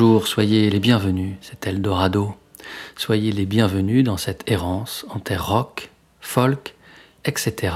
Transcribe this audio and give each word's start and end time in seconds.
Bonjour, 0.00 0.26
soyez 0.26 0.70
les 0.70 0.80
bienvenus, 0.80 1.36
c'est 1.42 1.66
Eldorado. 1.66 2.34
Soyez 2.96 3.32
les 3.32 3.44
bienvenus 3.44 4.02
dans 4.02 4.16
cette 4.16 4.50
errance 4.50 5.04
en 5.10 5.18
terre 5.18 5.46
rock, 5.46 5.90
folk, 6.22 6.74
etc. 7.26 7.74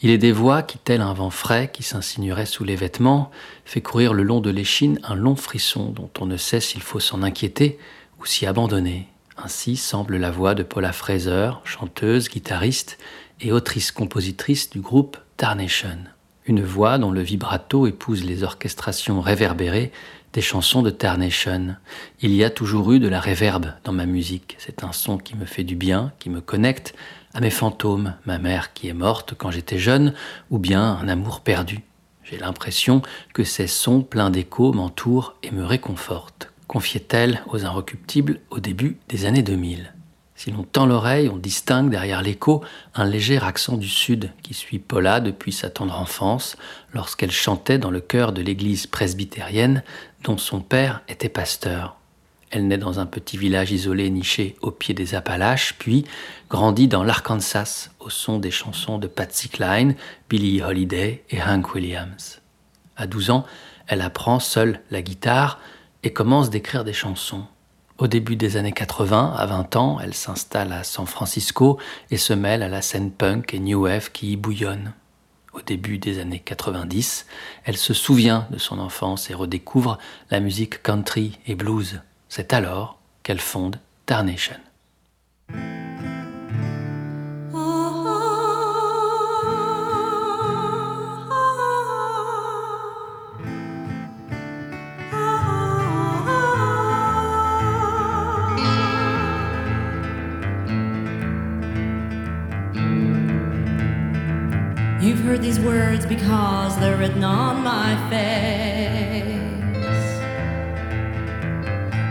Il 0.00 0.08
est 0.08 0.16
des 0.16 0.32
voix 0.32 0.62
qui, 0.62 0.78
tel 0.78 1.02
un 1.02 1.12
vent 1.12 1.28
frais 1.28 1.70
qui 1.70 1.82
s'insinuerait 1.82 2.46
sous 2.46 2.64
les 2.64 2.74
vêtements, 2.74 3.30
fait 3.66 3.82
courir 3.82 4.14
le 4.14 4.22
long 4.22 4.40
de 4.40 4.48
l'échine 4.48 4.98
un 5.04 5.14
long 5.14 5.36
frisson 5.36 5.90
dont 5.90 6.08
on 6.20 6.24
ne 6.24 6.38
sait 6.38 6.60
s'il 6.60 6.80
faut 6.80 7.00
s'en 7.00 7.22
inquiéter 7.22 7.78
ou 8.18 8.24
s'y 8.24 8.46
abandonner. 8.46 9.06
Ainsi 9.36 9.76
semble 9.76 10.16
la 10.16 10.30
voix 10.30 10.54
de 10.54 10.62
Paula 10.62 10.94
Fraser, 10.94 11.50
chanteuse, 11.64 12.30
guitariste 12.30 12.96
et 13.42 13.52
autrice-compositrice 13.52 14.70
du 14.70 14.80
groupe 14.80 15.18
Tarnation. 15.36 15.98
Une 16.46 16.62
voix 16.62 16.96
dont 16.96 17.10
le 17.10 17.20
vibrato 17.20 17.86
épouse 17.86 18.24
les 18.24 18.42
orchestrations 18.42 19.20
réverbérées 19.20 19.92
des 20.36 20.42
chansons 20.42 20.82
de 20.82 20.90
Tarnation. 20.90 21.76
Il 22.20 22.34
y 22.34 22.44
a 22.44 22.50
toujours 22.50 22.92
eu 22.92 23.00
de 23.00 23.08
la 23.08 23.20
réverbe 23.20 23.72
dans 23.84 23.92
ma 23.92 24.04
musique. 24.04 24.54
C'est 24.58 24.84
un 24.84 24.92
son 24.92 25.16
qui 25.16 25.34
me 25.34 25.46
fait 25.46 25.64
du 25.64 25.76
bien, 25.76 26.12
qui 26.18 26.28
me 26.28 26.42
connecte 26.42 26.94
à 27.32 27.40
mes 27.40 27.48
fantômes, 27.48 28.12
ma 28.26 28.36
mère 28.36 28.74
qui 28.74 28.88
est 28.88 28.92
morte 28.92 29.32
quand 29.38 29.50
j'étais 29.50 29.78
jeune, 29.78 30.12
ou 30.50 30.58
bien 30.58 30.82
un 30.82 31.08
amour 31.08 31.40
perdu. 31.40 31.80
J'ai 32.22 32.36
l'impression 32.36 33.00
que 33.32 33.44
ces 33.44 33.66
sons 33.66 34.02
pleins 34.02 34.28
d'écho 34.28 34.74
m'entourent 34.74 35.36
et 35.42 35.50
me 35.52 35.64
réconfortent 35.64 36.52
confiait-elle 36.66 37.42
aux 37.46 37.64
Inrecuptibles 37.64 38.40
au 38.50 38.58
début 38.58 38.98
des 39.08 39.24
années 39.24 39.44
2000. 39.44 39.95
Si 40.36 40.50
l'on 40.50 40.64
tend 40.64 40.84
l'oreille, 40.84 41.30
on 41.30 41.38
distingue 41.38 41.90
derrière 41.90 42.20
l'écho 42.20 42.62
un 42.94 43.06
léger 43.06 43.38
accent 43.38 43.78
du 43.78 43.88
Sud 43.88 44.30
qui 44.42 44.52
suit 44.52 44.78
Paula 44.78 45.20
depuis 45.20 45.50
sa 45.50 45.70
tendre 45.70 45.98
enfance, 45.98 46.56
lorsqu'elle 46.92 47.30
chantait 47.30 47.78
dans 47.78 47.90
le 47.90 48.00
chœur 48.00 48.32
de 48.32 48.42
l'église 48.42 48.86
presbytérienne 48.86 49.82
dont 50.22 50.36
son 50.36 50.60
père 50.60 51.00
était 51.08 51.30
pasteur. 51.30 51.96
Elle 52.50 52.68
naît 52.68 52.78
dans 52.78 53.00
un 53.00 53.06
petit 53.06 53.38
village 53.38 53.72
isolé 53.72 54.08
niché 54.10 54.56
au 54.60 54.70
pied 54.70 54.94
des 54.94 55.14
Appalaches, 55.14 55.74
puis 55.78 56.04
grandit 56.50 56.86
dans 56.86 57.02
l'Arkansas 57.02 57.90
au 57.98 58.10
son 58.10 58.38
des 58.38 58.50
chansons 58.50 58.98
de 58.98 59.06
Patsy 59.06 59.48
Cline, 59.48 59.96
Billie 60.28 60.62
Holiday 60.62 61.24
et 61.30 61.42
Hank 61.42 61.74
Williams. 61.74 62.40
À 62.96 63.06
12 63.06 63.30
ans, 63.30 63.46
elle 63.88 64.02
apprend 64.02 64.38
seule 64.38 64.80
la 64.90 65.02
guitare, 65.02 65.58
et 66.02 66.12
commence 66.12 66.50
d'écrire 66.50 66.84
des 66.84 66.92
chansons. 66.92 67.46
Au 67.98 68.08
début 68.08 68.36
des 68.36 68.58
années 68.58 68.72
80, 68.72 69.34
à 69.38 69.46
20 69.46 69.76
ans, 69.76 69.98
elle 70.02 70.12
s'installe 70.12 70.72
à 70.72 70.84
San 70.84 71.06
Francisco 71.06 71.78
et 72.10 72.18
se 72.18 72.34
mêle 72.34 72.62
à 72.62 72.68
la 72.68 72.82
scène 72.82 73.10
punk 73.10 73.54
et 73.54 73.58
new 73.58 73.84
wave 73.84 74.12
qui 74.12 74.32
y 74.32 74.36
bouillonne. 74.36 74.92
Au 75.54 75.62
début 75.62 75.96
des 75.96 76.18
années 76.18 76.42
90, 76.44 77.24
elle 77.64 77.78
se 77.78 77.94
souvient 77.94 78.46
de 78.50 78.58
son 78.58 78.78
enfance 78.80 79.30
et 79.30 79.34
redécouvre 79.34 79.96
la 80.30 80.40
musique 80.40 80.82
country 80.82 81.38
et 81.46 81.54
blues. 81.54 82.02
C'est 82.28 82.52
alors 82.52 82.98
qu'elle 83.22 83.40
fonde 83.40 83.80
Tarnation. 84.04 84.65
These 105.46 105.60
words 105.60 106.04
because 106.04 106.76
they're 106.80 106.96
written 106.96 107.22
on 107.22 107.62
my 107.62 107.94
face. 108.10 109.22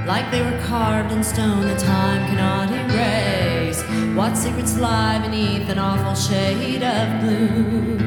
Like 0.07 0.31
they 0.31 0.41
were 0.41 0.57
carved 0.61 1.11
in 1.11 1.21
stone 1.21 1.63
that 1.63 1.79
time 1.79 2.21
cannot 2.29 2.69
erase. 2.71 3.81
What 4.15 4.37
secrets 4.37 4.77
lie 4.77 5.19
beneath 5.19 5.67
an 5.67 5.79
awful 5.79 6.15
shade 6.15 6.81
of 6.81 7.21
blue? 7.21 7.97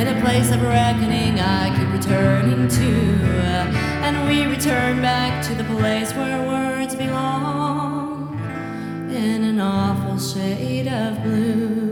In 0.00 0.06
a 0.06 0.20
place 0.20 0.52
of 0.52 0.62
reckoning, 0.62 1.40
I 1.40 1.76
keep 1.76 1.90
returning 1.92 2.68
to. 2.68 2.92
And 4.06 4.28
we 4.28 4.46
return 4.46 5.02
back 5.02 5.44
to 5.46 5.54
the 5.56 5.64
place 5.64 6.12
where 6.14 6.40
words 6.46 6.94
belong. 6.94 8.38
In 9.10 9.42
an 9.42 9.58
awful 9.58 10.20
shade 10.20 10.86
of 10.86 11.20
blue. 11.24 11.85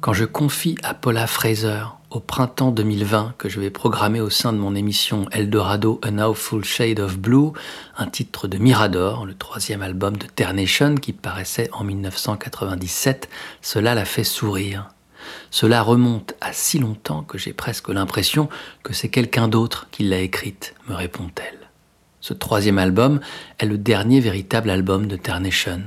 Quand 0.00 0.14
je 0.14 0.24
confie 0.24 0.76
à 0.82 0.94
Paula 0.94 1.26
Fraser, 1.26 1.82
au 2.08 2.20
printemps 2.20 2.70
2020, 2.70 3.34
que 3.36 3.50
je 3.50 3.60
vais 3.60 3.68
programmer 3.68 4.22
au 4.22 4.30
sein 4.30 4.54
de 4.54 4.58
mon 4.58 4.74
émission 4.74 5.26
Eldorado 5.30 6.00
A 6.02 6.10
Now 6.10 6.32
Full 6.32 6.64
Shade 6.64 7.00
of 7.00 7.18
Blue, 7.18 7.50
un 7.98 8.06
titre 8.06 8.48
de 8.48 8.56
Mirador, 8.56 9.26
le 9.26 9.34
troisième 9.34 9.82
album 9.82 10.16
de 10.16 10.24
Ternation 10.24 10.94
qui 10.94 11.12
paraissait 11.12 11.68
en 11.74 11.84
1997, 11.84 13.28
cela 13.60 13.94
la 13.94 14.06
fait 14.06 14.24
sourire. 14.24 14.88
Cela 15.50 15.82
remonte 15.82 16.34
à 16.40 16.54
si 16.54 16.78
longtemps 16.78 17.22
que 17.22 17.36
j'ai 17.36 17.52
presque 17.52 17.90
l'impression 17.90 18.48
que 18.82 18.94
c'est 18.94 19.10
quelqu'un 19.10 19.48
d'autre 19.48 19.88
qui 19.90 20.04
l'a 20.04 20.20
écrite, 20.20 20.74
me 20.88 20.94
répond-elle. 20.94 21.68
Ce 22.22 22.32
troisième 22.32 22.78
album 22.78 23.20
est 23.58 23.66
le 23.66 23.76
dernier 23.76 24.20
véritable 24.20 24.70
album 24.70 25.08
de 25.08 25.16
Ternation. 25.16 25.82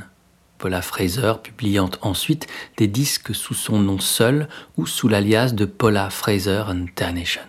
Paula 0.63 0.81
Fraser, 0.81 1.33
publiant 1.43 1.89
ensuite 2.03 2.47
des 2.77 2.87
disques 2.87 3.35
sous 3.35 3.53
son 3.53 3.79
nom 3.79 3.99
seul 3.99 4.47
ou 4.77 4.85
sous 4.85 5.09
l'alias 5.09 5.51
de 5.51 5.65
Paula 5.65 6.09
Fraser 6.09 6.63
Internation. 6.69 7.41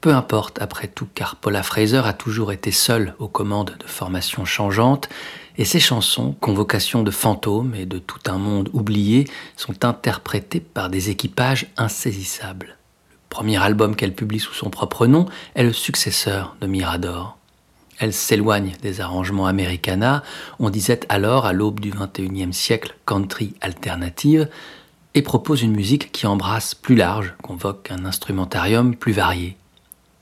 Peu 0.00 0.14
importe 0.14 0.58
après 0.62 0.88
tout, 0.88 1.06
car 1.14 1.36
Paula 1.36 1.62
Fraser 1.62 2.00
a 2.06 2.14
toujours 2.14 2.50
été 2.50 2.70
seule 2.70 3.14
aux 3.18 3.28
commandes 3.28 3.76
de 3.78 3.86
formations 3.86 4.46
changeantes, 4.46 5.10
et 5.58 5.66
ses 5.66 5.78
chansons, 5.78 6.34
convocations 6.40 7.02
de 7.02 7.10
fantômes 7.10 7.74
et 7.74 7.84
de 7.84 7.98
tout 7.98 8.20
un 8.28 8.38
monde 8.38 8.70
oublié, 8.72 9.28
sont 9.58 9.84
interprétées 9.84 10.60
par 10.60 10.88
des 10.88 11.10
équipages 11.10 11.66
insaisissables. 11.76 12.78
Le 13.10 13.28
premier 13.28 13.62
album 13.62 13.94
qu'elle 13.94 14.14
publie 14.14 14.40
sous 14.40 14.54
son 14.54 14.70
propre 14.70 15.06
nom 15.06 15.26
est 15.54 15.64
le 15.64 15.74
successeur 15.74 16.56
de 16.62 16.66
Mirador. 16.66 17.37
Elle 17.98 18.12
s'éloigne 18.12 18.74
des 18.80 19.00
arrangements 19.00 19.46
americana, 19.46 20.22
on 20.60 20.70
disait 20.70 21.00
alors 21.08 21.46
à 21.46 21.52
l'aube 21.52 21.80
du 21.80 21.90
XXIe 21.90 22.52
siècle 22.52 22.96
country 23.06 23.54
alternative, 23.60 24.48
et 25.14 25.22
propose 25.22 25.62
une 25.62 25.74
musique 25.74 26.12
qui 26.12 26.26
embrasse 26.26 26.76
plus 26.76 26.94
large, 26.94 27.34
convoque 27.42 27.90
un 27.90 28.04
instrumentarium 28.04 28.94
plus 28.94 29.12
varié. 29.12 29.56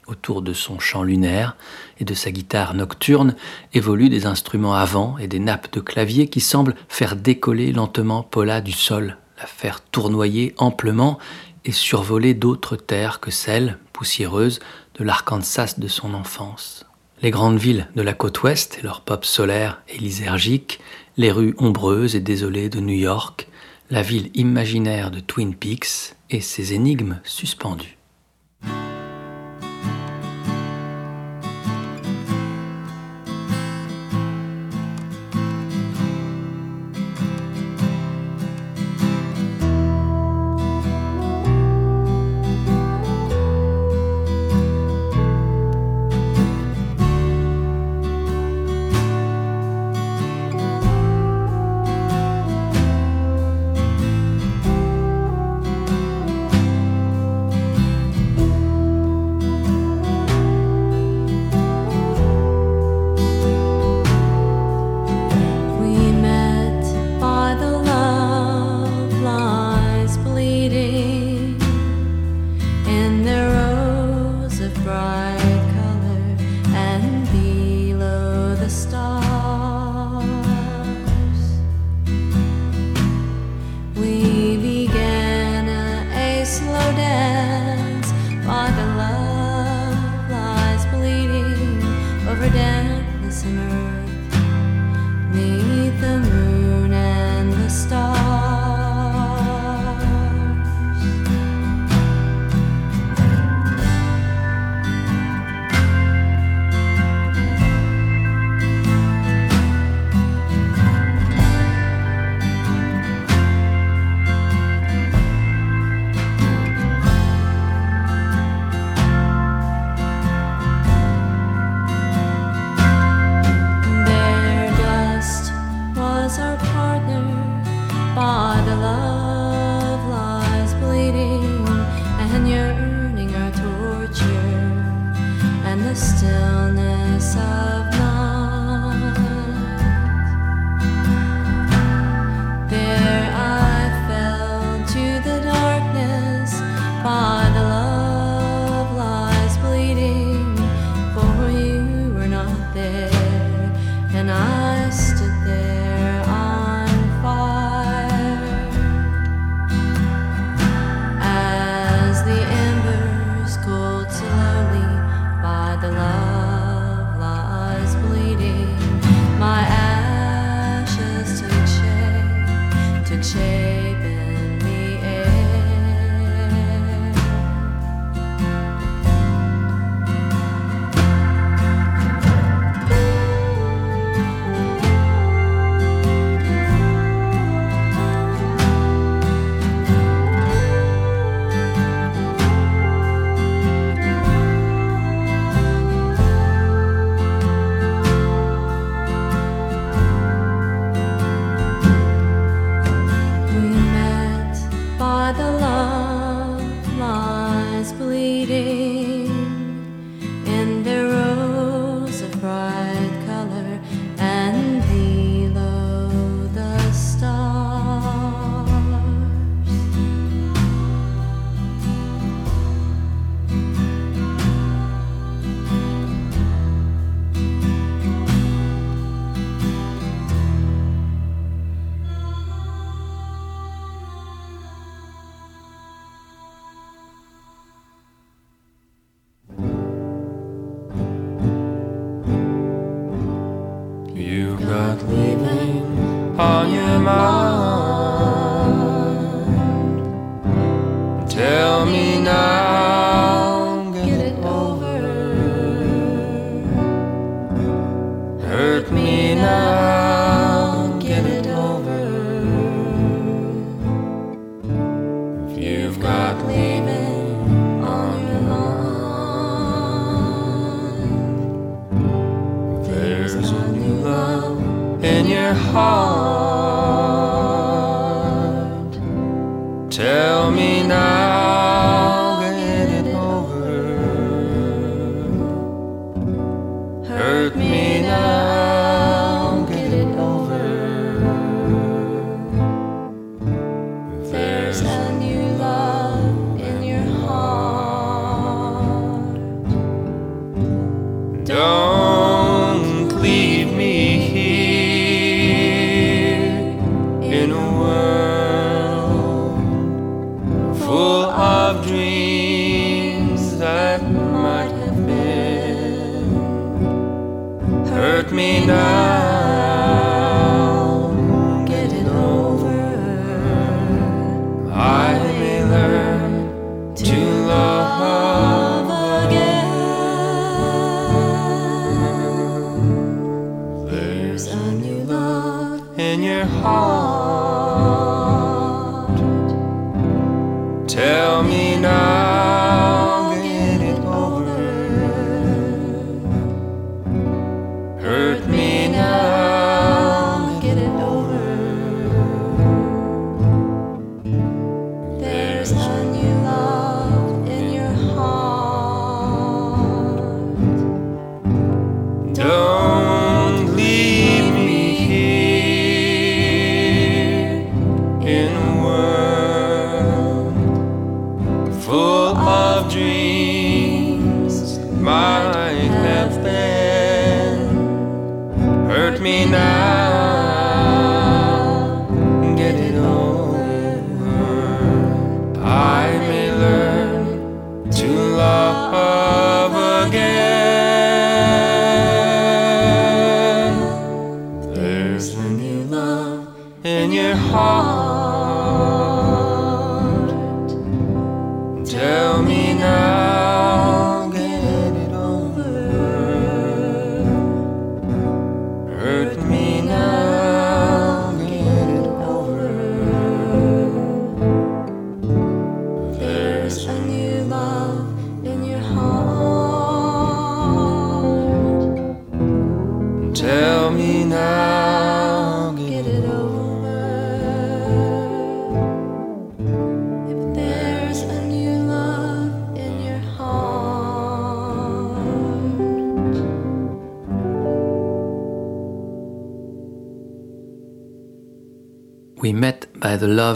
Autour 0.07 0.41
de 0.41 0.53
son 0.53 0.79
chant 0.79 1.03
lunaire 1.03 1.57
et 1.99 2.05
de 2.05 2.15
sa 2.15 2.31
guitare 2.31 2.75
nocturne 2.75 3.35
évoluent 3.75 4.09
des 4.09 4.25
instruments 4.25 4.75
avant 4.75 5.19
et 5.19 5.27
des 5.27 5.41
nappes 5.41 5.73
de 5.73 5.81
clavier 5.81 6.29
qui 6.29 6.41
semblent 6.41 6.77
faire 6.89 7.17
décoller 7.17 7.73
lentement 7.73 8.23
Paula 8.23 8.61
du 8.61 8.73
sol, 8.73 9.19
la 9.39 9.47
faire 9.47 9.81
tournoyer 9.81 10.55
amplement 10.57 11.19
et 11.67 11.73
survoler 11.73 12.35
d'autres 12.35 12.77
terres 12.77 13.21
que 13.21 13.33
celles, 13.33 13.79
poussiéreuses, 13.93 14.61
de 14.95 15.05
l'Arkansas 15.05 15.75
de 15.77 15.89
son 15.89 16.15
enfance. 16.15 16.86
Les 17.23 17.31
grandes 17.31 17.59
villes 17.59 17.89
de 17.97 18.03
la 18.03 18.13
côte 18.13 18.43
ouest 18.43 18.79
et 18.79 18.83
leur 18.83 19.01
pop 19.01 19.25
solaire 19.25 19.83
et 19.89 19.99
lysergique, 19.99 20.81
les 21.17 21.33
rues 21.33 21.55
ombreuses 21.59 22.15
et 22.15 22.21
désolées 22.21 22.69
de 22.69 22.81
New 22.81 22.95
York, 22.95 23.49
la 23.91 24.03
ville 24.03 24.31
imaginaire 24.35 25.11
de 25.11 25.21
Twin 25.21 25.55
Peaks 25.55 26.15
et 26.31 26.41
ses 26.41 26.75
énigmes 26.75 27.21
suspendues. 27.25 27.97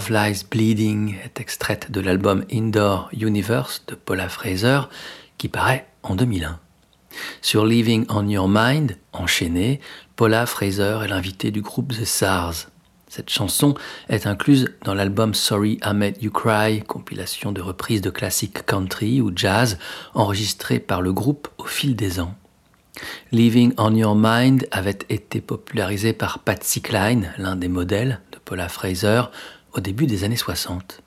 Love 0.01 0.13
Lies 0.13 0.45
Bleeding 0.51 1.17
est 1.23 1.41
extraite 1.41 1.91
de 1.91 2.01
l'album 2.01 2.47
Indoor 2.51 3.11
Universe 3.13 3.83
de 3.87 3.95
Paula 3.95 4.31
Fraser 4.31 4.81
qui 5.37 5.49
paraît 5.49 5.87
en 6.03 6.15
2001. 6.15 6.59
Sur 7.43 7.67
Living 7.67 8.07
on 8.09 8.27
Your 8.27 8.49
Mind, 8.49 8.97
enchaîné, 9.13 9.79
Paula 10.17 10.47
Fraser 10.47 11.01
est 11.05 11.09
l'invitée 11.09 11.51
du 11.51 11.61
groupe 11.61 11.93
The 11.93 12.07
SARS. 12.07 12.69
Cette 13.09 13.29
chanson 13.29 13.75
est 14.09 14.27
incluse 14.27 14.73
dans 14.85 14.95
l'album 14.95 15.35
Sorry 15.35 15.79
I 15.85 15.93
Made 15.93 16.23
You 16.23 16.31
Cry, 16.31 16.81
compilation 16.81 17.53
de 17.53 17.61
reprises 17.61 18.01
de 18.01 18.11
classiques 18.11 18.65
country 18.65 19.21
ou 19.21 19.31
jazz 19.37 19.77
enregistrées 20.15 20.81
par 20.81 21.03
le 21.03 21.13
groupe 21.13 21.49
au 21.59 21.65
fil 21.65 21.95
des 21.95 22.21
ans. 22.21 22.35
Living 23.33 23.75
on 23.77 23.95
Your 23.95 24.17
Mind 24.17 24.67
avait 24.71 24.99
été 25.11 25.43
popularisé 25.43 26.15
par 26.15 26.39
Patsy 26.39 26.81
Cline, 26.81 27.33
l'un 27.37 27.57
des 27.57 27.69
modèles 27.69 28.21
de 28.33 28.39
Paula 28.39 28.69
Fraser, 28.69 29.23
au 29.73 29.81
début 29.81 30.07
des 30.07 30.25
années 30.25 30.37
60. 30.37 31.03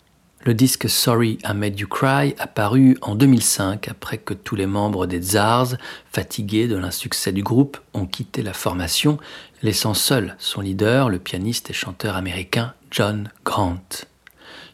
Le 0.45 0.53
disque 0.53 0.89
Sorry 0.89 1.37
I 1.45 1.53
Made 1.53 1.79
You 1.79 1.87
Cry 1.87 2.35
apparu 2.37 2.97
en 3.01 3.15
2005 3.15 3.87
après 3.87 4.17
que 4.17 4.33
tous 4.33 4.57
les 4.57 4.65
membres 4.65 5.05
des 5.05 5.21
Tsars, 5.21 5.75
fatigués 6.11 6.67
de 6.67 6.75
l'insuccès 6.75 7.31
du 7.31 7.43
groupe, 7.43 7.77
ont 7.93 8.05
quitté 8.05 8.41
la 8.41 8.51
formation, 8.51 9.17
laissant 9.61 9.93
seul 9.93 10.35
son 10.39 10.59
leader, 10.59 11.07
le 11.07 11.19
pianiste 11.19 11.69
et 11.69 11.73
chanteur 11.73 12.17
américain 12.17 12.73
John 12.91 13.29
Grant. 13.45 14.05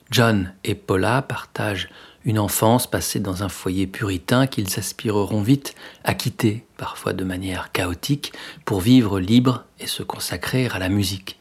John 0.09 0.53
et 0.63 0.73
Paula 0.73 1.21
partagent 1.21 1.89
une 2.25 2.39
enfance 2.39 2.89
passée 2.89 3.19
dans 3.19 3.43
un 3.43 3.49
foyer 3.49 3.87
puritain 3.87 4.47
qu'ils 4.47 4.79
aspireront 4.79 5.41
vite 5.41 5.75
à 6.03 6.15
quitter, 6.15 6.65
parfois 6.77 7.13
de 7.13 7.23
manière 7.23 7.71
chaotique, 7.71 8.33
pour 8.65 8.81
vivre 8.81 9.19
libre 9.19 9.65
et 9.79 9.87
se 9.87 10.03
consacrer 10.03 10.67
à 10.67 10.79
la 10.79 10.89
musique. 10.89 11.38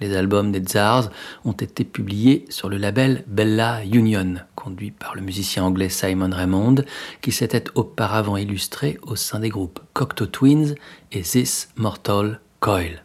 Les 0.00 0.16
albums 0.16 0.50
des 0.50 0.60
Tsars 0.60 1.10
ont 1.44 1.52
été 1.52 1.84
publiés 1.84 2.46
sur 2.48 2.70
le 2.70 2.78
label 2.78 3.22
Bella 3.26 3.84
Union, 3.84 4.36
conduit 4.54 4.92
par 4.92 5.14
le 5.14 5.20
musicien 5.20 5.62
anglais 5.62 5.90
Simon 5.90 6.30
Raymond, 6.32 6.76
qui 7.20 7.32
s'était 7.32 7.64
auparavant 7.74 8.38
illustré 8.38 8.98
au 9.02 9.14
sein 9.14 9.40
des 9.40 9.50
groupes 9.50 9.80
Cocteau 9.92 10.24
Twins 10.24 10.74
et 11.12 11.20
This 11.20 11.68
Mortal 11.76 12.40
Coil. 12.60 13.04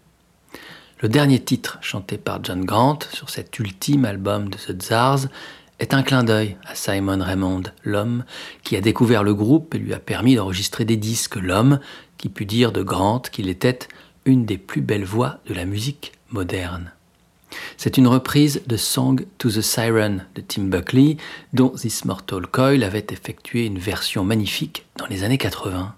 Le 1.02 1.10
dernier 1.10 1.42
titre 1.42 1.78
chanté 1.82 2.18
par 2.18 2.42
John 2.42 2.64
Grant 2.64 3.00
sur 3.12 3.30
cet 3.30 3.60
ultime 3.60 4.06
album 4.06 4.48
de 4.50 4.58
The 4.58 4.82
Tsars 4.82 5.28
est 5.80 5.94
un 5.94 6.02
clin 6.02 6.24
d'œil 6.24 6.56
à 6.66 6.76
Simon 6.76 7.22
Raymond, 7.22 7.64
l'homme 7.84 8.24
qui 8.64 8.78
a 8.78 8.82
découvert 8.82 9.24
le 9.24 9.34
groupe 9.34 9.76
et 9.76 9.80
lui 9.80 9.94
a 9.94 10.00
permis 10.00 10.36
d'enregistrer 10.36 10.86
des 10.86 10.96
disques, 10.96 11.36
l'homme 11.36 11.80
qui 12.18 12.30
put 12.30 12.46
dire 12.46 12.72
de 12.72 12.82
Grant 12.82 13.20
qu'il 13.20 13.50
était 13.50 13.80
une 14.24 14.46
des 14.46 14.58
plus 14.58 14.80
belles 14.80 15.04
voix 15.04 15.40
de 15.46 15.54
la 15.54 15.66
musique 15.66 16.15
moderne. 16.30 16.92
C'est 17.78 17.98
une 17.98 18.08
reprise 18.08 18.64
de 18.68 18.78
Song 18.78 19.26
to 19.38 19.50
the 19.50 19.62
Siren 19.62 20.26
de 20.36 20.42
Tim 20.42 20.64
Buckley, 20.64 21.18
dont 21.54 21.70
This 21.70 22.06
Mortal 22.06 22.48
Coil 22.48 22.84
avait 22.84 23.08
effectué 23.10 23.66
une 23.66 23.80
version 23.80 24.24
magnifique 24.24 24.86
dans 24.98 25.06
les 25.08 25.24
années 25.24 25.38
80. 25.38 25.94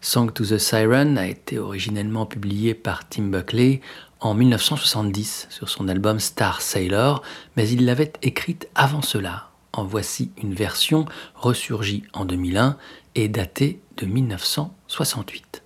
Song 0.00 0.32
to 0.32 0.44
the 0.44 0.58
Siren 0.58 1.18
a 1.18 1.26
été 1.26 1.58
originellement 1.58 2.26
publié 2.26 2.74
par 2.74 3.08
Tim 3.08 3.24
Buckley 3.24 3.80
en 4.20 4.34
1970 4.34 5.48
sur 5.50 5.68
son 5.68 5.88
album 5.88 6.20
Star 6.20 6.60
Sailor, 6.60 7.22
mais 7.56 7.68
il 7.68 7.84
l'avait 7.84 8.12
écrite 8.22 8.68
avant 8.74 9.02
cela. 9.02 9.50
En 9.72 9.84
voici 9.84 10.30
une 10.38 10.54
version 10.54 11.04
ressurgie 11.34 12.04
en 12.12 12.24
2001 12.24 12.76
et 13.14 13.28
datée 13.28 13.80
de 13.96 14.06
1968. 14.06 15.62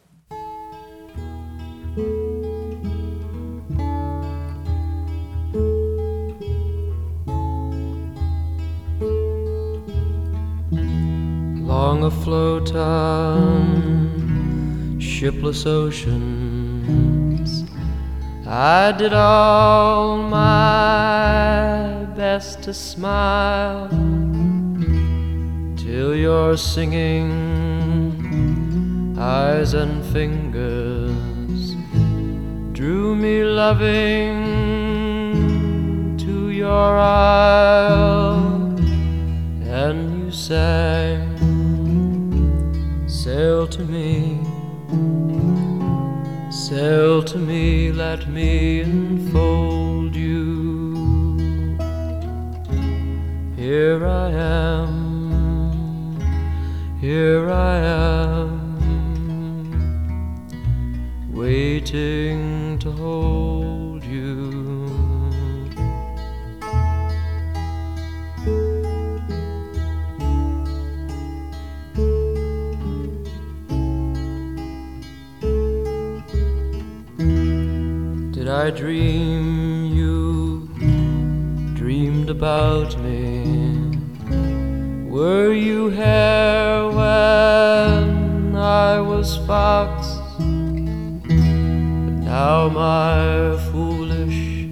Long 11.75 12.05
afloat 12.05 12.69
on 12.75 13.71
shipless 15.00 15.64
oceans, 15.64 17.50
I 18.47 18.93
did 18.93 19.14
all 19.14 20.19
my 20.19 22.05
best 22.14 22.62
to 22.64 22.75
smile 22.75 23.88
till 25.83 26.14
your 26.14 26.59
singing 26.59 27.31
eyes 29.19 29.73
and 29.73 30.05
fingers 30.12 31.75
drew 32.75 33.17
me 33.17 33.45
loving 33.45 34.35
to 36.19 36.50
your 36.50 36.99
isle, 36.99 38.76
and 39.81 40.25
you 40.26 40.31
sang, 40.31 41.32
Sail 43.25 43.69
to 43.69 43.85
me, 43.85 44.43
sail 46.50 47.23
to 47.23 47.38
me, 47.38 47.93
let 47.93 48.29
me 48.29 48.81
enfold 48.81 50.17
you. 50.17 51.76
Here 53.55 54.05
I 54.05 54.31
am, 54.33 56.19
here 57.00 57.49
I 57.49 57.76
am, 57.76 58.59
waiting 61.33 62.76
to 62.81 62.91
hold 62.91 63.62
I 78.53 78.71
dream 78.71 79.87
you 79.87 80.69
dreamed 81.75 82.29
about 82.29 82.99
me? 83.01 83.97
Were 85.09 85.53
you 85.55 85.89
here 85.89 86.91
when 86.91 88.55
I 88.55 89.01
was 89.01 89.39
fox? 89.47 90.07
But 90.37 92.15
now 92.33 92.69
my 92.69 93.57
foolish 93.73 94.69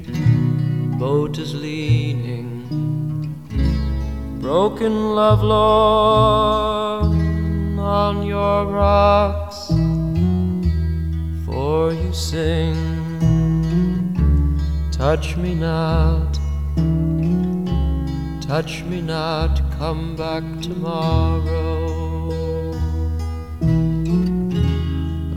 boat 0.99 1.39
is 1.39 1.55
leaning, 1.55 2.53
broken 4.41 5.15
love 5.15 5.43
Lord, 5.43 7.17
on 7.81 8.27
your 8.27 8.67
rocks 8.67 9.69
for 11.47 11.95
you 11.95 12.13
sing. 12.13 13.00
Touch 15.01 15.35
me 15.39 15.55
not, 15.55 16.35
touch 18.43 18.83
me 18.83 19.01
not, 19.01 19.63
come 19.79 20.15
back 20.15 20.43
tomorrow. 20.61 21.89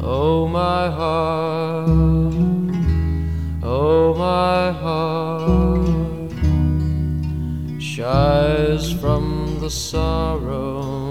Oh, 0.02 0.50
my 0.50 0.90
heart, 0.92 1.94
oh, 3.64 4.14
my 4.18 4.74
heart 4.84 6.32
shies 7.82 8.92
from 9.00 9.60
the 9.62 9.70
sorrow. 9.70 11.03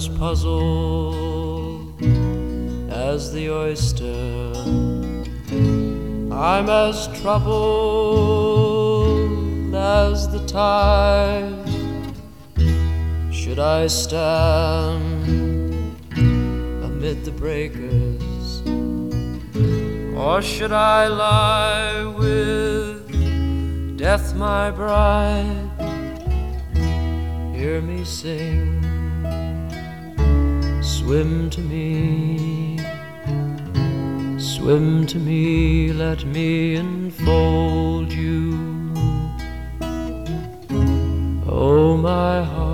As 0.00 0.08
puzzled 0.08 2.00
as 2.90 3.32
the 3.34 3.50
oyster. 3.50 4.54
I'm 6.32 6.70
as 6.70 7.06
troubled 7.20 8.14
as 9.74 10.26
the 10.32 10.42
tide. 10.46 11.52
Should 13.30 13.58
I 13.58 13.88
stand 13.88 15.04
amid 16.82 17.26
the 17.26 17.32
breakers? 17.32 18.62
Or 20.16 20.40
should 20.40 20.72
I 20.72 21.08
lie 21.08 22.06
with 22.06 23.98
death, 23.98 24.34
my 24.34 24.70
bride? 24.70 25.68
Hear 27.54 27.82
me 27.82 28.02
sing 28.06 28.79
Swim 31.10 31.50
to 31.50 31.60
me, 31.62 32.78
swim 34.38 35.08
to 35.08 35.18
me, 35.18 35.92
let 35.92 36.24
me 36.24 36.76
enfold 36.76 38.12
you. 38.12 38.92
Oh, 41.48 41.96
my 41.96 42.44
heart, 42.44 42.69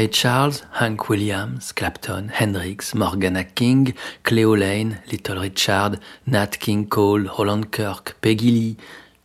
Ray 0.00 0.08
Charles, 0.10 0.62
Hank 0.80 1.10
Williams, 1.10 1.74
Clapton, 1.74 2.28
Hendrix, 2.32 2.94
Morgana 2.94 3.44
King, 3.44 3.92
Cleo 4.22 4.54
Lane, 4.54 4.98
Little 5.12 5.36
Richard, 5.36 5.96
Nat 6.26 6.56
King 6.58 6.88
Cole, 6.88 7.28
Roland 7.28 7.64
Kirk, 7.70 8.16
Peggy 8.22 8.50
Lee, 8.50 8.76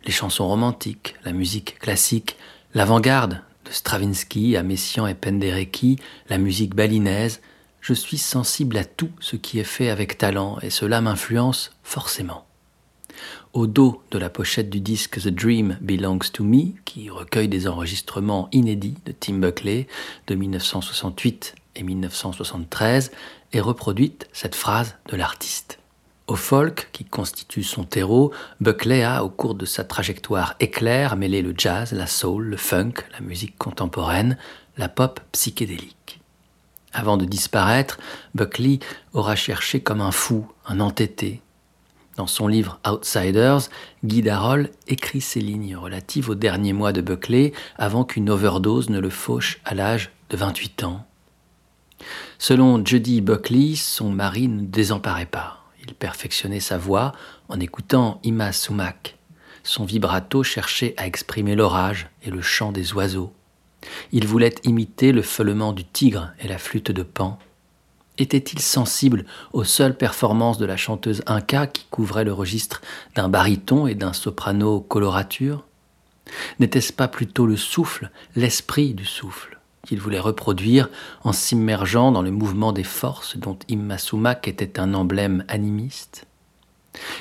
les 0.04 0.12
chansons 0.12 0.46
romantiques, 0.46 1.16
la 1.24 1.32
musique 1.32 1.80
classique, 1.80 2.36
l'avant-garde 2.74 3.42
de 3.64 3.72
Stravinsky 3.72 4.58
à 4.58 4.64
Messiaen 4.64 5.08
et 5.08 5.14
Penderecki, 5.14 5.98
la 6.28 6.38
musique 6.38 6.76
balinaise, 6.76 7.40
je 7.80 7.94
suis 7.94 8.18
sensible 8.18 8.76
à 8.76 8.84
tout 8.84 9.12
ce 9.22 9.38
qui 9.38 9.60
est 9.60 9.64
fait 9.64 9.90
avec 9.90 10.18
talent 10.18 10.58
et 10.62 10.70
cela 10.70 11.00
m'influence 11.00 11.72
forcément. 11.84 12.45
Au 13.56 13.68
dos 13.68 14.04
de 14.12 14.20
la 14.20 14.30
pochette 14.30 14.70
du 14.70 14.82
disque 14.82 15.22
The 15.22 15.30
Dream 15.30 15.78
Belongs 15.80 16.30
to 16.34 16.44
Me, 16.44 16.74
qui 16.84 17.10
recueille 17.10 17.48
des 17.48 17.70
enregistrements 17.70 18.50
inédits 18.52 18.98
de 19.06 19.14
Tim 19.14 19.36
Buckley 19.36 19.88
de 20.28 20.36
1968 20.36 21.56
et 21.78 21.84
1973, 21.84 23.14
est 23.54 23.60
reproduite 23.62 24.28
cette 24.34 24.56
phrase 24.56 24.98
de 25.08 25.16
l'artiste. 25.16 25.80
Au 26.28 26.36
folk, 26.36 26.90
qui 26.92 27.06
constitue 27.06 27.64
son 27.64 27.86
terreau, 27.86 28.34
Buckley 28.60 29.04
a, 29.04 29.24
au 29.24 29.30
cours 29.30 29.56
de 29.56 29.66
sa 29.66 29.86
trajectoire 29.86 30.56
éclair, 30.60 31.16
mêlé 31.16 31.42
le 31.42 31.54
jazz, 31.58 31.94
la 31.94 32.08
soul, 32.08 32.44
le 32.44 32.58
funk, 32.58 33.06
la 33.14 33.22
musique 33.22 33.58
contemporaine, 33.58 34.38
la 34.76 34.90
pop 34.90 35.22
psychédélique. 35.32 36.20
Avant 36.92 37.16
de 37.16 37.24
disparaître, 37.24 38.00
Buckley 38.34 38.80
aura 39.14 39.38
cherché 39.38 39.80
comme 39.80 40.02
un 40.02 40.12
fou, 40.12 40.46
un 40.66 40.82
entêté, 40.82 41.42
dans 42.16 42.28
son 42.28 42.48
livre 42.48 42.80
Outsiders, 42.88 43.70
Guy 44.04 44.22
Darol 44.22 44.70
écrit 44.88 45.22
ces 45.22 45.42
lignes 45.42 45.76
relatives 45.76 46.30
aux 46.30 46.36
derniers 46.36 46.74
mois 46.74 46.94
de 46.94 47.02
Buckley 47.02 47.52
avant 47.78 48.06
qu'une 48.06 48.30
overdose 48.30 48.90
ne 48.90 49.00
le 49.00 49.10
fauche 49.10 49.60
à 49.66 49.74
l'âge 49.74 50.12
de 50.30 50.38
28 50.38 50.84
ans. 50.86 51.06
Selon 52.38 52.86
Judy 52.86 53.22
Buckley, 53.22 53.76
son 53.76 54.10
mari 54.10 54.48
ne 54.48 54.66
désemparait 54.66 55.26
pas. 55.26 55.64
Il 55.86 55.94
perfectionnait 55.94 56.60
sa 56.60 56.78
voix 56.78 57.12
en 57.50 57.60
écoutant 57.60 58.20
Ima 58.24 58.52
Sumac. 58.52 59.18
Son 59.64 59.86
vibrato 59.86 60.44
cherchait 60.44 60.94
à 60.98 61.08
exprimer 61.08 61.56
l'orage 61.56 62.08
et 62.24 62.30
le 62.30 62.42
chant 62.42 62.72
des 62.72 62.94
oiseaux. 62.94 63.34
Il 64.12 64.26
voulait 64.26 64.56
imiter 64.64 65.12
le 65.12 65.22
feulement 65.22 65.74
du 65.74 65.84
tigre 65.84 66.32
et 66.40 66.48
la 66.48 66.58
flûte 66.58 66.92
de 66.92 67.04
Pan. 67.04 67.40
Était-il 68.18 68.60
sensible 68.60 69.26
aux 69.52 69.66
seules 69.66 69.98
performances 69.98 70.58
de 70.58 70.66
la 70.66 70.78
chanteuse 70.78 71.22
Inca 71.26 71.68
qui 71.68 71.86
couvrait 71.90 72.24
le 72.24 72.32
registre 72.32 72.82
d'un 73.16 73.28
baryton 73.28 73.88
et 73.88 73.96
d'un 73.96 74.14
soprano 74.14 74.80
colorature? 74.80 75.66
N'était-ce 76.60 76.94
pas 76.94 77.08
plutôt 77.08 77.46
le 77.46 77.58
souffle, 77.58 78.10
l'esprit 78.36 78.94
du 78.94 79.06
souffle, 79.06 79.60
qu'il 79.86 80.00
voulait 80.00 80.20
reproduire 80.20 80.90
en 81.24 81.34
s'immergeant 81.34 82.12
dans 82.12 82.22
le 82.22 82.32
mouvement 82.32 82.72
des 82.72 82.84
forces 82.84 83.38
dont 83.38 83.58
Sumac 83.98 84.48
était 84.48 84.80
un 84.80 84.94
emblème 84.94 85.44
animiste? 85.50 86.26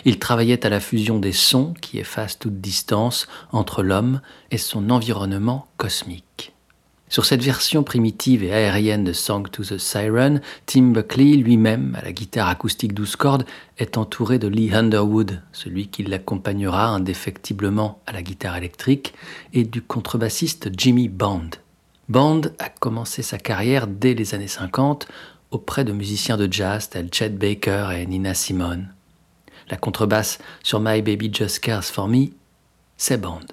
Il 0.05 0.21
travaillait 0.21 0.65
à 0.65 0.69
la 0.69 0.79
fusion 0.79 1.19
des 1.19 1.33
sons 1.33 1.75
qui 1.81 1.99
effacent 1.99 2.39
toute 2.39 2.61
distance 2.61 3.27
entre 3.51 3.83
l'homme 3.83 4.21
et 4.53 4.59
son 4.59 4.91
environnement 4.91 5.67
cosmique. 5.77 6.54
Sur 7.15 7.27
cette 7.27 7.45
version 7.45 7.85
primitive 7.85 8.43
et 8.43 8.53
aérienne 8.53 9.05
de 9.05 9.13
Song 9.13 9.49
to 9.49 9.63
the 9.63 9.79
Siren, 9.79 10.41
Tim 10.67 10.87
Buckley 10.91 11.37
lui-même, 11.37 11.97
à 11.97 12.03
la 12.03 12.11
guitare 12.11 12.49
acoustique 12.49 12.93
12 12.93 13.15
cordes, 13.15 13.47
est 13.79 13.97
entouré 13.99 14.41
de 14.41 14.49
Lee 14.49 14.75
Underwood, 14.75 15.41
celui 15.53 15.87
qui 15.87 16.03
l'accompagnera 16.03 16.89
indéfectiblement 16.89 18.01
à 18.09 18.13
la 18.13 18.21
guitare 18.21 18.57
électrique, 18.57 19.15
et 19.53 19.63
du 19.63 19.81
contrebassiste 19.81 20.71
Jimmy 20.77 21.09
Bond. 21.09 21.51
Bond 22.09 22.41
a 22.59 22.69
commencé 22.69 23.23
sa 23.23 23.39
carrière 23.39 23.87
dès 23.87 24.15
les 24.15 24.35
années 24.35 24.49
50 24.49 25.07
auprès 25.53 25.85
de 25.85 25.93
musiciens 25.93 26.37
de 26.37 26.53
jazz 26.53 26.89
tels 26.89 27.15
Chet 27.15 27.29
Baker 27.29 27.91
et 27.97 28.07
Nina 28.07 28.35
Simone. 28.35 28.93
La 29.71 29.77
contrebasse 29.77 30.41
sur 30.65 30.81
My 30.81 31.01
Baby 31.01 31.31
Just 31.33 31.61
Cares 31.61 31.85
for 31.85 32.09
Me, 32.09 32.31
c'est 32.97 33.21
Bond. 33.21 33.47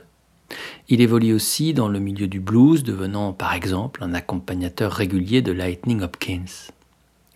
Il 0.89 1.01
évolue 1.01 1.33
aussi 1.33 1.73
dans 1.73 1.87
le 1.87 1.99
milieu 1.99 2.27
du 2.27 2.39
blues, 2.39 2.83
devenant 2.83 3.33
par 3.33 3.53
exemple 3.53 4.03
un 4.03 4.13
accompagnateur 4.13 4.91
régulier 4.91 5.41
de 5.41 5.51
Lightning 5.51 6.01
Hopkins. 6.01 6.71